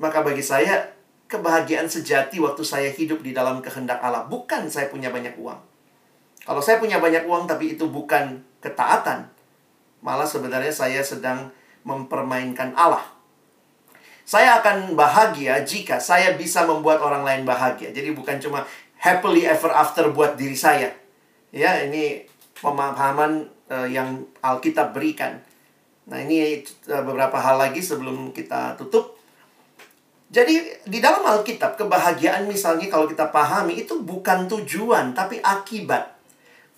maka 0.01 0.25
bagi 0.25 0.41
saya 0.41 0.97
kebahagiaan 1.31 1.87
sejati 1.87 2.43
waktu 2.43 2.65
saya 2.65 2.89
hidup 2.91 3.23
di 3.23 3.31
dalam 3.31 3.63
kehendak 3.63 4.03
Allah 4.03 4.27
bukan 4.27 4.67
saya 4.67 4.91
punya 4.91 5.13
banyak 5.15 5.37
uang. 5.39 5.61
Kalau 6.43 6.59
saya 6.59 6.81
punya 6.83 6.99
banyak 6.99 7.29
uang 7.29 7.45
tapi 7.45 7.77
itu 7.79 7.87
bukan 7.87 8.41
ketaatan, 8.59 9.29
malah 10.01 10.29
sebenarnya 10.29 10.73
saya 10.73 11.01
sedang 11.05 11.53
mempermainkan 11.85 12.73
Allah. 12.77 13.05
Saya 14.25 14.63
akan 14.63 14.95
bahagia 14.95 15.59
jika 15.67 15.99
saya 15.99 16.39
bisa 16.39 16.63
membuat 16.63 17.03
orang 17.03 17.27
lain 17.27 17.43
bahagia. 17.43 17.91
Jadi 17.91 18.15
bukan 18.15 18.39
cuma 18.39 18.63
happily 19.01 19.49
ever 19.49 19.73
after 19.75 20.13
buat 20.13 20.39
diri 20.39 20.55
saya. 20.55 20.93
Ya, 21.51 21.83
ini 21.83 22.31
pemahaman 22.63 23.51
uh, 23.67 23.89
yang 23.91 24.23
Alkitab 24.39 24.95
berikan. 24.95 25.43
Nah, 26.07 26.23
ini 26.23 26.63
uh, 26.87 27.03
beberapa 27.03 27.43
hal 27.43 27.59
lagi 27.59 27.83
sebelum 27.83 28.31
kita 28.31 28.79
tutup. 28.79 29.19
Jadi, 30.31 30.87
di 30.87 31.03
dalam 31.03 31.27
Alkitab, 31.27 31.75
kebahagiaan 31.75 32.47
misalnya 32.47 32.87
kalau 32.87 33.11
kita 33.11 33.35
pahami 33.35 33.83
itu 33.83 33.99
bukan 33.99 34.47
tujuan, 34.47 35.11
tapi 35.11 35.43
akibat. 35.43 36.15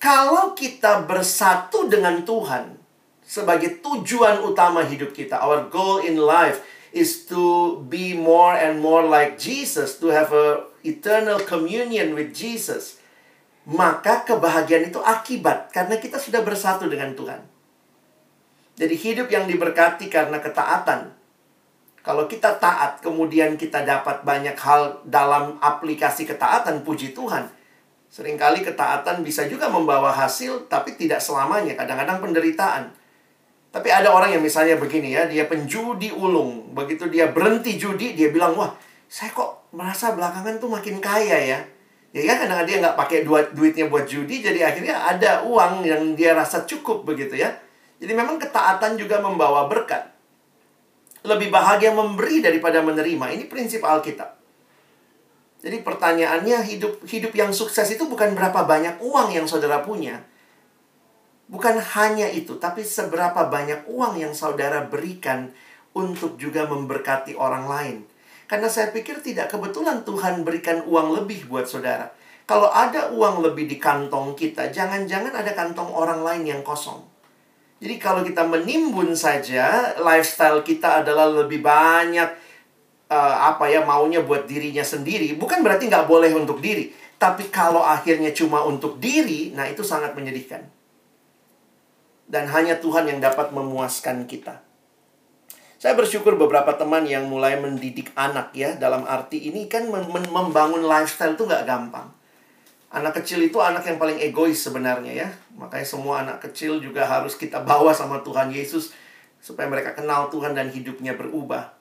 Kalau 0.00 0.56
kita 0.56 1.04
bersatu 1.04 1.84
dengan 1.84 2.24
Tuhan 2.24 2.81
sebagai 3.32 3.80
tujuan 3.80 4.44
utama 4.44 4.84
hidup 4.84 5.16
kita, 5.16 5.40
our 5.40 5.72
goal 5.72 6.04
in 6.04 6.20
life 6.20 6.60
is 6.92 7.24
to 7.24 7.80
be 7.88 8.12
more 8.12 8.52
and 8.52 8.84
more 8.84 9.00
like 9.00 9.40
Jesus, 9.40 9.96
to 9.96 10.12
have 10.12 10.28
a 10.36 10.68
eternal 10.84 11.40
communion 11.40 12.12
with 12.12 12.36
Jesus 12.36 13.00
maka 13.68 14.26
kebahagiaan 14.26 14.90
itu 14.90 14.98
akibat 14.98 15.70
karena 15.70 15.94
kita 16.02 16.18
sudah 16.18 16.42
bersatu 16.42 16.90
dengan 16.90 17.14
Tuhan. 17.14 17.40
Jadi 18.74 18.94
hidup 18.98 19.28
yang 19.30 19.46
diberkati 19.46 20.10
karena 20.10 20.42
ketaatan. 20.42 21.14
Kalau 22.02 22.26
kita 22.26 22.58
taat, 22.58 22.98
kemudian 22.98 23.54
kita 23.54 23.86
dapat 23.86 24.26
banyak 24.26 24.58
hal 24.58 25.06
dalam 25.06 25.62
aplikasi 25.62 26.26
ketaatan, 26.26 26.82
puji 26.82 27.14
Tuhan. 27.14 27.46
Seringkali 28.10 28.66
ketaatan 28.66 29.22
bisa 29.22 29.46
juga 29.46 29.70
membawa 29.70 30.10
hasil, 30.10 30.66
tapi 30.66 30.98
tidak 30.98 31.22
selamanya. 31.22 31.78
Kadang-kadang 31.78 32.18
penderitaan. 32.18 32.90
Tapi 33.72 33.88
ada 33.88 34.12
orang 34.12 34.36
yang 34.36 34.44
misalnya 34.44 34.76
begini 34.76 35.16
ya, 35.16 35.24
dia 35.24 35.48
penjudi 35.48 36.12
ulung. 36.12 36.76
Begitu 36.76 37.08
dia 37.08 37.32
berhenti 37.32 37.80
judi, 37.80 38.12
dia 38.12 38.28
bilang, 38.28 38.52
wah, 38.52 38.76
saya 39.08 39.32
kok 39.32 39.72
merasa 39.72 40.12
belakangan 40.12 40.60
tuh 40.60 40.68
makin 40.68 41.00
kaya 41.00 41.40
ya. 41.40 41.60
Ya 42.12 42.36
kan 42.36 42.44
kadang 42.44 42.68
dia 42.68 42.76
nggak 42.76 42.92
pakai 42.92 43.24
duit 43.24 43.56
duitnya 43.56 43.88
buat 43.88 44.04
judi 44.04 44.44
jadi 44.44 44.68
akhirnya 44.68 45.00
ada 45.00 45.48
uang 45.48 45.80
yang 45.80 46.12
dia 46.12 46.36
rasa 46.36 46.68
cukup 46.68 47.08
begitu 47.08 47.40
ya. 47.40 47.56
Jadi 47.96 48.12
memang 48.12 48.36
ketaatan 48.36 49.00
juga 49.00 49.16
membawa 49.24 49.64
berkat. 49.64 50.12
Lebih 51.24 51.48
bahagia 51.48 51.96
memberi 51.96 52.44
daripada 52.44 52.84
menerima. 52.84 53.32
Ini 53.32 53.48
prinsip 53.48 53.80
Alkitab. 53.80 54.36
Jadi 55.64 55.80
pertanyaannya 55.80 56.58
hidup 56.68 57.00
hidup 57.08 57.32
yang 57.32 57.48
sukses 57.54 57.88
itu 57.88 58.04
bukan 58.04 58.36
berapa 58.36 58.68
banyak 58.68 59.00
uang 59.00 59.32
yang 59.32 59.48
saudara 59.48 59.80
punya 59.80 60.20
bukan 61.52 61.76
hanya 61.76 62.32
itu 62.32 62.56
tapi 62.56 62.80
seberapa 62.80 63.52
banyak 63.52 63.84
uang 63.92 64.16
yang 64.16 64.32
saudara 64.32 64.88
berikan 64.88 65.52
untuk 65.92 66.40
juga 66.40 66.64
memberkati 66.64 67.36
orang 67.36 67.68
lain 67.68 67.96
karena 68.52 68.68
saya 68.68 68.92
pikir 68.92 69.24
tidak 69.24 69.48
kebetulan 69.48 70.04
Tuhan 70.04 70.44
berikan 70.44 70.84
uang 70.84 71.16
lebih 71.16 71.48
buat 71.48 71.64
saudara. 71.64 72.12
Kalau 72.44 72.68
ada 72.68 73.08
uang 73.08 73.40
lebih 73.40 73.64
di 73.64 73.80
kantong 73.80 74.36
kita, 74.36 74.68
jangan-jangan 74.68 75.32
ada 75.32 75.56
kantong 75.56 75.88
orang 75.88 76.20
lain 76.20 76.44
yang 76.44 76.60
kosong. 76.60 77.00
Jadi 77.80 77.96
kalau 77.96 78.20
kita 78.20 78.44
menimbun 78.44 79.16
saja, 79.16 79.96
lifestyle 79.96 80.60
kita 80.60 81.00
adalah 81.00 81.32
lebih 81.32 81.64
banyak 81.64 82.28
uh, 83.08 83.36
apa 83.56 83.72
ya 83.72 83.88
maunya 83.88 84.20
buat 84.20 84.44
dirinya 84.44 84.84
sendiri. 84.84 85.32
Bukan 85.40 85.64
berarti 85.64 85.88
nggak 85.88 86.04
boleh 86.04 86.36
untuk 86.36 86.60
diri. 86.60 86.92
Tapi 87.16 87.48
kalau 87.48 87.80
akhirnya 87.80 88.36
cuma 88.36 88.68
untuk 88.68 89.00
diri, 89.00 89.56
nah 89.56 89.64
itu 89.64 89.80
sangat 89.80 90.12
menyedihkan. 90.12 90.60
Dan 92.32 92.48
hanya 92.48 92.80
Tuhan 92.80 93.04
yang 93.04 93.20
dapat 93.20 93.52
memuaskan 93.52 94.24
kita. 94.24 94.64
Saya 95.76 95.92
bersyukur 95.92 96.40
beberapa 96.40 96.72
teman 96.78 97.04
yang 97.04 97.26
mulai 97.26 97.58
mendidik 97.58 98.14
anak 98.14 98.54
ya 98.54 98.78
Dalam 98.78 99.02
arti 99.02 99.50
ini 99.50 99.66
kan 99.66 99.90
membangun 100.30 100.86
lifestyle 100.86 101.36
itu 101.36 101.44
nggak 101.44 101.68
gampang. 101.68 102.08
Anak 102.88 103.20
kecil 103.20 103.44
itu 103.44 103.60
anak 103.60 103.84
yang 103.84 104.00
paling 104.00 104.16
egois 104.16 104.62
sebenarnya 104.62 105.12
ya. 105.12 105.28
Makanya 105.58 105.84
semua 105.84 106.24
anak 106.24 106.40
kecil 106.48 106.80
juga 106.80 107.04
harus 107.04 107.36
kita 107.36 107.60
bawa 107.60 107.92
sama 107.92 108.24
Tuhan 108.24 108.48
Yesus 108.48 108.96
Supaya 109.42 109.66
mereka 109.66 109.98
kenal 109.98 110.30
Tuhan 110.30 110.54
dan 110.54 110.70
hidupnya 110.70 111.18
berubah. 111.18 111.74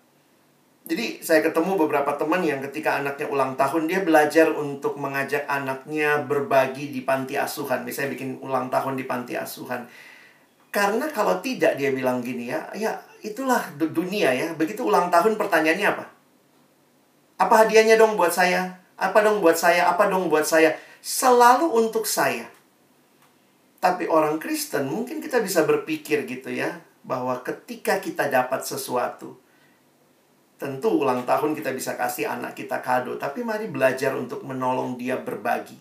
Jadi 0.81 1.21
saya 1.21 1.45
ketemu 1.45 1.77
beberapa 1.77 2.17
teman 2.17 2.41
yang 2.41 2.57
ketika 2.65 2.97
anaknya 2.97 3.29
ulang 3.29 3.53
tahun 3.53 3.85
Dia 3.85 4.01
belajar 4.01 4.49
untuk 4.49 4.97
mengajak 4.97 5.45
anaknya 5.45 6.25
berbagi 6.25 6.89
di 6.89 7.05
panti 7.05 7.37
asuhan. 7.37 7.85
Misalnya 7.85 8.17
bikin 8.17 8.41
ulang 8.41 8.73
tahun 8.73 8.97
di 8.97 9.05
panti 9.05 9.37
asuhan 9.37 9.85
Karena 10.71 11.11
kalau 11.11 11.43
tidak 11.43 11.75
dia 11.75 11.91
bilang 11.91 12.23
gini 12.23 12.47
ya 12.47 12.63
Ya 12.71 12.95
itulah 13.21 13.61
dunia 13.77 14.33
ya. 14.33 14.55
Begitu 14.57 14.81
ulang 14.87 15.13
tahun 15.13 15.37
pertanyaannya 15.37 15.87
apa? 15.87 16.05
Apa 17.41 17.65
hadiahnya 17.65 17.97
dong 17.97 18.17
buat 18.17 18.33
saya? 18.33 18.81
Apa 19.01 19.25
dong 19.25 19.41
buat 19.41 19.57
saya? 19.57 19.89
Apa 19.89 20.09
dong 20.09 20.29
buat 20.29 20.45
saya? 20.45 20.77
Selalu 21.01 21.73
untuk 21.73 22.05
saya. 22.05 22.45
Tapi 23.81 24.05
orang 24.05 24.37
Kristen 24.37 24.85
mungkin 24.85 25.17
kita 25.17 25.41
bisa 25.41 25.65
berpikir 25.65 26.29
gitu 26.29 26.53
ya. 26.53 26.81
Bahwa 27.01 27.41
ketika 27.41 27.97
kita 27.97 28.29
dapat 28.29 28.61
sesuatu. 28.61 29.41
Tentu 30.61 31.01
ulang 31.01 31.25
tahun 31.25 31.57
kita 31.57 31.73
bisa 31.73 31.97
kasih 31.97 32.29
anak 32.29 32.53
kita 32.53 32.85
kado. 32.85 33.17
Tapi 33.17 33.41
mari 33.41 33.65
belajar 33.65 34.13
untuk 34.13 34.45
menolong 34.45 34.93
dia 35.01 35.17
berbagi. 35.17 35.73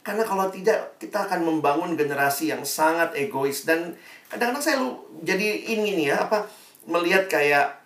Karena 0.00 0.24
kalau 0.24 0.48
tidak, 0.48 0.96
kita 0.96 1.28
akan 1.28 1.44
membangun 1.44 1.92
generasi 1.94 2.48
yang 2.48 2.64
sangat 2.64 3.12
egois. 3.20 3.68
Dan 3.68 4.00
kadang-kadang 4.32 4.64
saya 4.64 4.76
lu 4.80 4.96
jadi 5.20 5.76
ini 5.76 6.00
nih 6.00 6.06
ya, 6.08 6.24
apa 6.24 6.48
melihat 6.88 7.28
kayak 7.28 7.84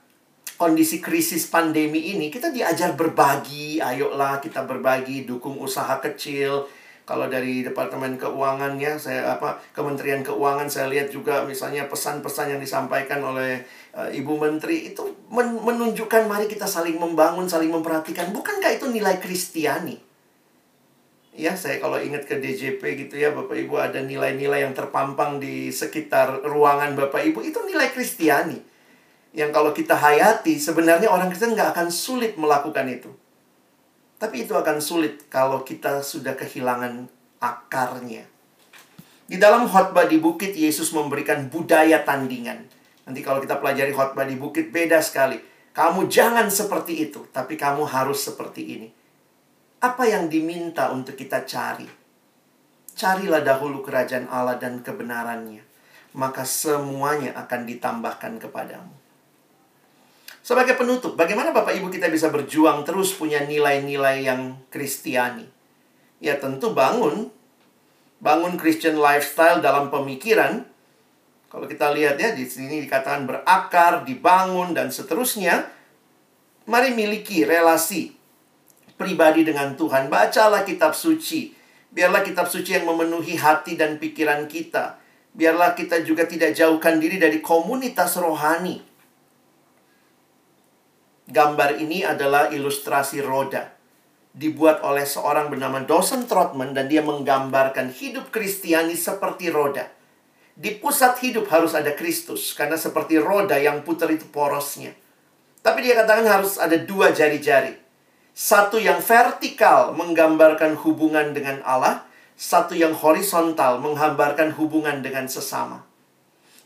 kondisi 0.55 1.03
krisis 1.03 1.51
pandemi 1.51 2.15
ini 2.15 2.31
kita 2.31 2.55
diajar 2.55 2.95
berbagi 2.95 3.83
ayolah 3.83 4.39
kita 4.39 4.63
berbagi 4.63 5.27
dukung 5.27 5.59
usaha 5.59 5.99
kecil. 5.99 6.71
Kalau 7.07 7.31
dari 7.31 7.63
departemen 7.63 8.19
keuangan 8.19 8.83
ya 8.83 8.99
saya 8.99 9.39
apa 9.39 9.63
kementerian 9.71 10.27
keuangan 10.27 10.67
saya 10.67 10.91
lihat 10.91 11.15
juga 11.15 11.47
misalnya 11.47 11.87
pesan-pesan 11.87 12.59
yang 12.59 12.61
disampaikan 12.63 13.23
oleh 13.23 13.63
uh, 13.95 14.11
ibu 14.11 14.35
menteri 14.35 14.91
itu 14.91 15.15
men 15.31 15.55
menunjukkan 15.55 16.27
mari 16.27 16.51
kita 16.51 16.67
saling 16.67 16.99
membangun 16.99 17.47
saling 17.47 17.71
memperhatikan. 17.71 18.35
Bukankah 18.35 18.75
itu 18.75 18.91
nilai 18.91 19.23
kristiani 19.23 20.06
ya 21.37 21.53
saya 21.55 21.79
kalau 21.79 22.01
ingat 22.01 22.25
ke 22.25 22.41
DJP 22.41 22.81
gitu 23.07 23.21
ya 23.21 23.31
Bapak 23.31 23.55
Ibu 23.55 23.77
ada 23.77 24.01
nilai-nilai 24.01 24.65
yang 24.65 24.73
terpampang 24.73 25.39
di 25.39 25.69
sekitar 25.69 26.43
ruangan 26.49 26.97
Bapak 26.97 27.23
Ibu 27.23 27.45
itu 27.45 27.61
nilai 27.69 27.93
kristiani 27.93 28.77
yang 29.37 29.53
kalau 29.53 29.77
kita 29.77 29.93
hayati, 29.93 30.57
sebenarnya 30.57 31.13
orang 31.13 31.29
Kristen 31.29 31.53
nggak 31.53 31.77
akan 31.77 31.93
sulit 31.93 32.41
melakukan 32.41 32.89
itu. 32.89 33.13
Tapi 34.17 34.49
itu 34.49 34.57
akan 34.57 34.81
sulit 34.81 35.29
kalau 35.29 35.61
kita 35.61 36.01
sudah 36.01 36.33
kehilangan 36.33 37.05
akarnya. 37.37 38.25
Di 39.29 39.37
dalam 39.37 39.69
khotbah 39.69 40.09
di 40.09 40.17
bukit, 40.17 40.57
Yesus 40.57 40.89
memberikan 40.97 41.53
budaya 41.53 42.01
tandingan. 42.01 42.65
Nanti 43.05 43.21
kalau 43.21 43.45
kita 43.45 43.61
pelajari 43.61 43.93
khotbah 43.93 44.25
di 44.25 44.41
bukit, 44.41 44.73
beda 44.73 45.05
sekali. 45.05 45.37
Kamu 45.77 46.09
jangan 46.09 46.49
seperti 46.49 47.05
itu, 47.05 47.29
tapi 47.29 47.61
kamu 47.61 47.85
harus 47.85 48.25
seperti 48.25 48.65
ini. 48.81 48.89
Apa 49.77 50.09
yang 50.09 50.33
diminta 50.33 50.89
untuk 50.89 51.21
kita 51.21 51.45
cari? 51.45 51.85
Carilah 52.97 53.45
dahulu 53.45 53.85
kerajaan 53.85 54.25
Allah 54.33 54.57
dan 54.57 54.81
kebenarannya. 54.81 55.61
Maka 56.17 56.49
semuanya 56.49 57.37
akan 57.37 57.69
ditambahkan 57.69 58.41
kepadamu. 58.41 58.95
Sebagai 60.41 60.81
penutup, 60.81 61.13
bagaimana 61.13 61.53
Bapak 61.53 61.77
Ibu 61.77 61.93
kita 61.93 62.09
bisa 62.09 62.33
berjuang 62.33 62.89
terus 62.89 63.13
punya 63.13 63.45
nilai-nilai 63.45 64.25
yang 64.25 64.57
kristiani? 64.73 65.45
Ya 66.25 66.41
tentu 66.41 66.73
bangun. 66.73 67.29
Bangun 68.17 68.57
Christian 68.57 68.97
lifestyle 68.97 69.61
dalam 69.61 69.93
pemikiran. 69.93 70.65
Kalau 71.53 71.69
kita 71.69 71.93
lihat 71.93 72.17
ya, 72.17 72.33
di 72.33 72.49
sini 72.49 72.81
dikatakan 72.89 73.29
berakar, 73.29 74.09
dibangun, 74.09 74.73
dan 74.73 74.89
seterusnya. 74.89 75.69
Mari 76.65 76.97
miliki 76.97 77.45
relasi 77.45 78.17
pribadi 78.97 79.45
dengan 79.45 79.77
Tuhan. 79.77 80.09
Bacalah 80.09 80.65
kitab 80.65 80.93
suci. 80.93 81.53
Biarlah 81.93 82.21
kitab 82.21 82.49
suci 82.49 82.77
yang 82.77 82.85
memenuhi 82.85 83.37
hati 83.39 83.77
dan 83.77 83.97
pikiran 83.97 84.45
kita. 84.51 85.01
Biarlah 85.37 85.77
kita 85.77 86.01
juga 86.03 86.25
tidak 86.29 86.57
jauhkan 86.57 87.01
diri 87.01 87.21
dari 87.21 87.45
komunitas 87.45 88.17
rohani 88.17 88.97
Gambar 91.27 91.83
ini 91.83 92.07
adalah 92.07 92.55
ilustrasi 92.55 93.19
roda. 93.19 93.75
Dibuat 94.31 94.87
oleh 94.87 95.03
seorang 95.03 95.51
bernama 95.51 95.83
Dawson 95.83 96.23
Trotman 96.23 96.71
dan 96.71 96.87
dia 96.87 97.03
menggambarkan 97.03 97.91
hidup 97.91 98.31
Kristiani 98.31 98.95
seperti 98.95 99.51
roda. 99.51 99.91
Di 100.55 100.79
pusat 100.79 101.19
hidup 101.27 101.51
harus 101.51 101.75
ada 101.75 101.99
Kristus. 101.99 102.55
Karena 102.55 102.79
seperti 102.79 103.19
roda 103.19 103.59
yang 103.59 103.83
putar 103.83 104.07
itu 104.15 104.23
porosnya. 104.31 104.95
Tapi 105.67 105.83
dia 105.83 105.99
katakan 105.99 106.31
harus 106.31 106.63
ada 106.63 106.79
dua 106.79 107.11
jari-jari. 107.11 107.75
Satu 108.37 108.77
yang 108.77 109.01
vertikal 109.01 109.97
menggambarkan 109.97 110.77
hubungan 110.85 111.33
dengan 111.33 111.65
Allah. 111.65 112.05
Satu 112.37 112.77
yang 112.77 112.93
horizontal 112.93 113.81
menggambarkan 113.81 114.53
hubungan 114.61 115.01
dengan 115.01 115.25
sesama. 115.25 115.81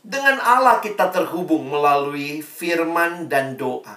Dengan 0.03 0.35
Allah 0.43 0.83
kita 0.83 1.07
terhubung 1.15 1.71
melalui 1.71 2.43
firman 2.43 3.31
dan 3.31 3.55
doa. 3.55 3.95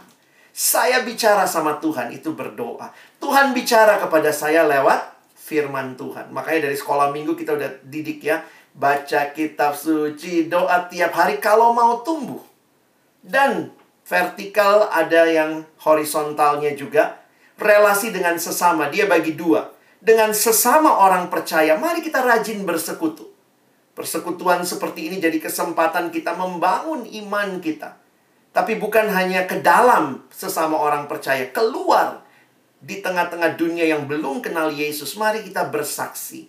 Saya 0.54 1.02
bicara 1.02 1.50
sama 1.50 1.82
Tuhan 1.82 2.14
itu 2.14 2.30
berdoa. 2.30 2.94
Tuhan 3.18 3.50
bicara 3.50 3.98
kepada 3.98 4.30
saya 4.30 4.62
lewat 4.70 5.10
firman 5.34 5.98
Tuhan. 5.98 6.30
Makanya 6.30 6.70
dari 6.70 6.78
sekolah 6.78 7.10
minggu 7.10 7.34
kita 7.34 7.58
udah 7.58 7.82
didik 7.90 8.22
ya. 8.22 8.46
Baca 8.70 9.34
kitab 9.34 9.74
suci, 9.74 10.46
doa 10.46 10.87
tiap 10.87 11.10
hari 11.10 11.42
kalau 11.42 11.74
mau 11.74 12.06
tumbuh. 12.06 12.38
Dan 13.18 13.74
vertikal 14.06 14.87
ada 14.94 15.26
yang 15.26 15.66
horizontalnya 15.82 16.78
juga. 16.78 17.23
Relasi 17.64 18.12
dengan 18.12 18.37
sesama, 18.37 18.92
dia 18.92 19.09
bagi 19.09 19.33
dua. 19.33 19.72
Dengan 20.05 20.37
sesama 20.37 21.00
orang 21.00 21.33
percaya, 21.33 21.81
mari 21.81 22.05
kita 22.05 22.20
rajin 22.20 22.61
bersekutu. 22.68 23.33
Persekutuan 23.96 24.61
seperti 24.68 25.09
ini 25.09 25.16
jadi 25.16 25.40
kesempatan 25.40 26.12
kita 26.12 26.37
membangun 26.37 27.09
iman 27.09 27.57
kita 27.64 28.05
tapi 28.55 28.79
bukan 28.79 29.11
hanya 29.11 29.50
ke 29.50 29.59
dalam 29.59 30.31
sesama 30.31 30.79
orang 30.79 31.11
percaya, 31.11 31.50
keluar 31.50 32.22
di 32.79 33.03
tengah-tengah 33.03 33.59
dunia 33.59 33.83
yang 33.83 34.07
belum 34.07 34.46
kenal 34.46 34.70
Yesus. 34.70 35.18
Mari 35.18 35.42
kita 35.42 35.66
bersaksi. 35.66 36.46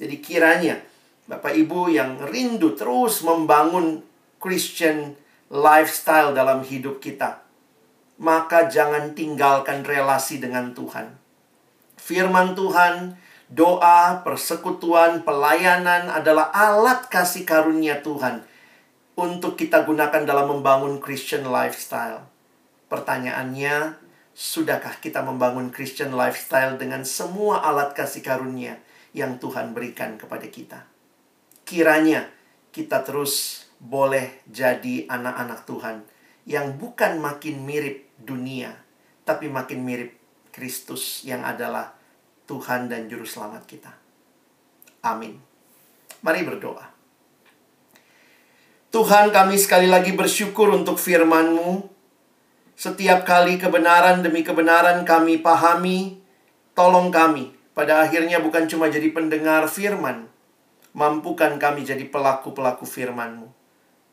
Jadi 0.00 0.16
kiranya 0.24 0.80
Bapak 1.28 1.52
Ibu 1.52 1.92
yang 1.92 2.16
rindu 2.24 2.72
terus 2.72 3.20
membangun 3.20 4.00
Christian 4.40 5.12
lifestyle 5.52 6.32
dalam 6.32 6.64
hidup 6.64 7.04
kita, 7.04 7.44
maka 8.18 8.66
jangan 8.66 9.14
tinggalkan 9.14 9.86
relasi 9.86 10.42
dengan 10.42 10.74
Tuhan. 10.74 11.14
Firman 11.94 12.58
Tuhan, 12.58 13.14
doa, 13.46 14.26
persekutuan, 14.26 15.22
pelayanan 15.22 16.10
adalah 16.10 16.50
alat 16.50 17.06
kasih 17.06 17.46
karunia 17.46 18.02
Tuhan 18.02 18.42
untuk 19.14 19.54
kita 19.54 19.86
gunakan 19.86 20.26
dalam 20.26 20.50
membangun 20.50 20.98
Christian 20.98 21.46
lifestyle. 21.46 22.26
Pertanyaannya, 22.90 23.98
sudahkah 24.34 24.98
kita 24.98 25.22
membangun 25.22 25.70
Christian 25.70 26.14
lifestyle 26.14 26.74
dengan 26.78 27.06
semua 27.06 27.62
alat 27.62 27.94
kasih 27.94 28.22
karunia 28.22 28.82
yang 29.14 29.38
Tuhan 29.38 29.74
berikan 29.74 30.18
kepada 30.18 30.46
kita? 30.46 30.86
Kiranya 31.62 32.30
kita 32.74 33.02
terus 33.06 33.66
boleh 33.78 34.42
jadi 34.50 35.06
anak-anak 35.06 35.68
Tuhan 35.68 35.96
yang 36.48 36.80
bukan 36.80 37.20
makin 37.20 37.62
mirip 37.62 38.07
dunia, 38.18 38.74
tapi 39.22 39.46
makin 39.46 39.86
mirip 39.86 40.18
Kristus 40.50 41.22
yang 41.22 41.46
adalah 41.46 41.94
Tuhan 42.50 42.90
dan 42.90 43.06
Juru 43.06 43.22
Selamat 43.22 43.62
kita. 43.64 43.94
Amin. 45.06 45.38
Mari 46.24 46.42
berdoa. 46.42 46.98
Tuhan 48.88 49.30
kami 49.30 49.60
sekali 49.60 49.86
lagi 49.86 50.16
bersyukur 50.16 50.72
untuk 50.72 50.96
firman-Mu. 50.96 51.86
Setiap 52.72 53.28
kali 53.28 53.60
kebenaran 53.60 54.24
demi 54.24 54.40
kebenaran 54.40 55.04
kami 55.04 55.38
pahami, 55.38 56.18
tolong 56.72 57.12
kami. 57.12 57.52
Pada 57.76 58.02
akhirnya 58.02 58.42
bukan 58.42 58.66
cuma 58.66 58.90
jadi 58.90 59.12
pendengar 59.14 59.70
firman, 59.70 60.26
mampukan 60.96 61.60
kami 61.60 61.86
jadi 61.86 62.08
pelaku-pelaku 62.10 62.82
firman-Mu. 62.82 63.57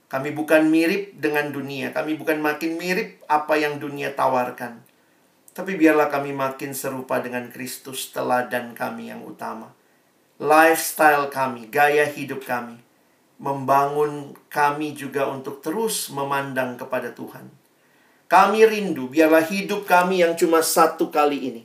Kami 0.05 0.31
bukan 0.31 0.69
mirip 0.69 1.17
dengan 1.17 1.49
dunia, 1.49 1.89
kami 1.89 2.15
bukan 2.15 2.37
makin 2.39 2.77
mirip 2.77 3.25
apa 3.25 3.57
yang 3.57 3.81
dunia 3.81 4.13
tawarkan. 4.13 4.85
Tapi 5.55 5.79
biarlah 5.79 6.13
kami 6.13 6.35
makin 6.35 6.75
serupa 6.77 7.23
dengan 7.23 7.49
Kristus 7.49 8.13
teladan 8.13 8.77
kami 8.77 9.09
yang 9.09 9.25
utama. 9.25 9.73
Lifestyle 10.37 11.31
kami, 11.31 11.71
gaya 11.71 12.05
hidup 12.05 12.43
kami 12.43 12.85
membangun 13.35 14.31
kami 14.47 14.95
juga 14.95 15.27
untuk 15.27 15.59
terus 15.59 16.07
memandang 16.11 16.79
kepada 16.79 17.11
Tuhan. 17.11 17.51
Kami 18.25 18.65
rindu, 18.65 19.11
biarlah 19.11 19.45
hidup 19.45 19.85
kami 19.85 20.25
yang 20.25 20.33
cuma 20.33 20.65
satu 20.65 21.13
kali 21.13 21.37
ini. 21.51 21.63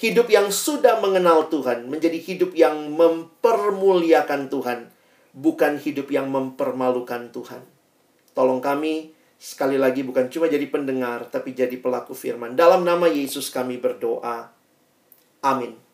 Hidup 0.00 0.32
yang 0.32 0.48
sudah 0.48 0.98
mengenal 0.98 1.52
Tuhan, 1.52 1.86
menjadi 1.86 2.16
hidup 2.16 2.56
yang 2.56 2.96
mempermuliakan 2.96 4.48
Tuhan, 4.48 4.88
bukan 5.36 5.76
hidup 5.76 6.08
yang 6.08 6.32
mempermalukan 6.32 7.28
Tuhan. 7.30 7.62
Tolong 8.32 8.62
kami, 8.62 9.12
sekali 9.40 9.80
lagi 9.80 10.04
bukan 10.04 10.28
cuma 10.28 10.46
jadi 10.46 10.64
pendengar, 10.68 11.26
tapi 11.32 11.56
jadi 11.56 11.74
pelaku 11.80 12.12
firman. 12.12 12.54
Dalam 12.54 12.84
nama 12.84 13.08
Yesus 13.08 13.48
kami 13.48 13.80
berdoa. 13.80 14.52
Amin. 15.40 15.89